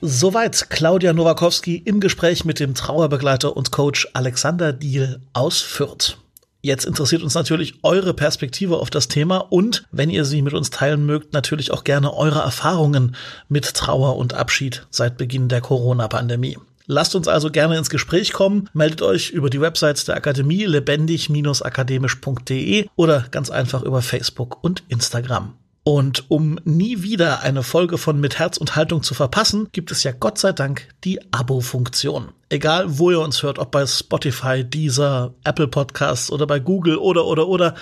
Soweit 0.00 0.70
Claudia 0.70 1.12
Nowakowski 1.12 1.76
im 1.76 1.98
Gespräch 1.98 2.44
mit 2.44 2.60
dem 2.60 2.74
Trauerbegleiter 2.74 3.56
und 3.56 3.72
Coach 3.72 4.08
Alexander 4.12 4.72
Diel 4.72 5.20
aus 5.32 5.60
Fürth. 5.60 6.18
Jetzt 6.60 6.84
interessiert 6.84 7.22
uns 7.22 7.34
natürlich 7.34 7.74
eure 7.82 8.14
Perspektive 8.14 8.78
auf 8.78 8.90
das 8.90 9.08
Thema 9.08 9.38
und, 9.38 9.86
wenn 9.90 10.10
ihr 10.10 10.24
sie 10.24 10.42
mit 10.42 10.54
uns 10.54 10.70
teilen 10.70 11.06
mögt, 11.06 11.32
natürlich 11.32 11.70
auch 11.72 11.84
gerne 11.84 12.14
eure 12.14 12.40
Erfahrungen 12.40 13.16
mit 13.48 13.74
Trauer 13.74 14.16
und 14.16 14.34
Abschied 14.34 14.86
seit 14.90 15.16
Beginn 15.16 15.48
der 15.48 15.60
Corona-Pandemie. 15.60 16.58
Lasst 16.90 17.14
uns 17.14 17.28
also 17.28 17.50
gerne 17.50 17.76
ins 17.76 17.90
Gespräch 17.90 18.32
kommen. 18.32 18.70
Meldet 18.72 19.02
euch 19.02 19.28
über 19.28 19.50
die 19.50 19.60
Websites 19.60 20.06
der 20.06 20.16
Akademie 20.16 20.64
lebendig-akademisch.de 20.64 22.86
oder 22.96 23.26
ganz 23.30 23.50
einfach 23.50 23.82
über 23.82 24.00
Facebook 24.00 24.64
und 24.64 24.84
Instagram. 24.88 25.52
Und 25.84 26.30
um 26.30 26.58
nie 26.64 27.02
wieder 27.02 27.42
eine 27.42 27.62
Folge 27.62 27.98
von 27.98 28.18
Mit 28.18 28.38
Herz 28.38 28.56
und 28.56 28.74
Haltung 28.74 29.02
zu 29.02 29.12
verpassen, 29.12 29.68
gibt 29.72 29.90
es 29.90 30.02
ja 30.02 30.12
Gott 30.12 30.38
sei 30.38 30.52
Dank 30.52 30.88
die 31.04 31.20
Abo-Funktion. 31.30 32.30
Egal, 32.48 32.86
wo 32.98 33.10
ihr 33.10 33.20
uns 33.20 33.42
hört, 33.42 33.58
ob 33.58 33.70
bei 33.70 33.86
Spotify, 33.86 34.64
Deezer, 34.64 35.34
Apple 35.44 35.68
Podcasts 35.68 36.32
oder 36.32 36.46
bei 36.46 36.58
Google 36.58 36.96
oder 36.96 37.26
oder 37.26 37.48
oder, 37.48 37.74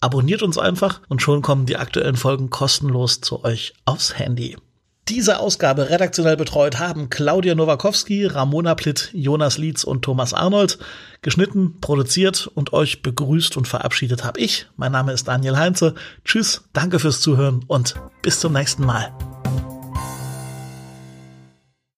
abonniert 0.00 0.42
uns 0.42 0.56
einfach 0.56 1.02
und 1.08 1.20
schon 1.20 1.42
kommen 1.42 1.66
die 1.66 1.76
aktuellen 1.76 2.16
Folgen 2.16 2.48
kostenlos 2.48 3.20
zu 3.20 3.44
euch 3.44 3.74
aufs 3.84 4.18
Handy. 4.18 4.56
Diese 5.08 5.38
Ausgabe 5.38 5.90
redaktionell 5.90 6.38
betreut 6.38 6.78
haben 6.78 7.10
Claudia 7.10 7.54
Nowakowski, 7.54 8.24
Ramona 8.24 8.74
Plitt, 8.74 9.10
Jonas 9.12 9.58
Lietz 9.58 9.84
und 9.84 10.00
Thomas 10.00 10.32
Arnold. 10.32 10.78
Geschnitten, 11.20 11.78
produziert 11.82 12.50
und 12.54 12.72
euch 12.72 13.02
begrüßt 13.02 13.58
und 13.58 13.68
verabschiedet 13.68 14.24
habe 14.24 14.40
ich. 14.40 14.66
Mein 14.76 14.92
Name 14.92 15.12
ist 15.12 15.28
Daniel 15.28 15.58
Heinze. 15.58 15.94
Tschüss, 16.24 16.64
danke 16.72 16.98
fürs 16.98 17.20
Zuhören 17.20 17.64
und 17.66 17.96
bis 18.22 18.40
zum 18.40 18.54
nächsten 18.54 18.86
Mal. 18.86 19.12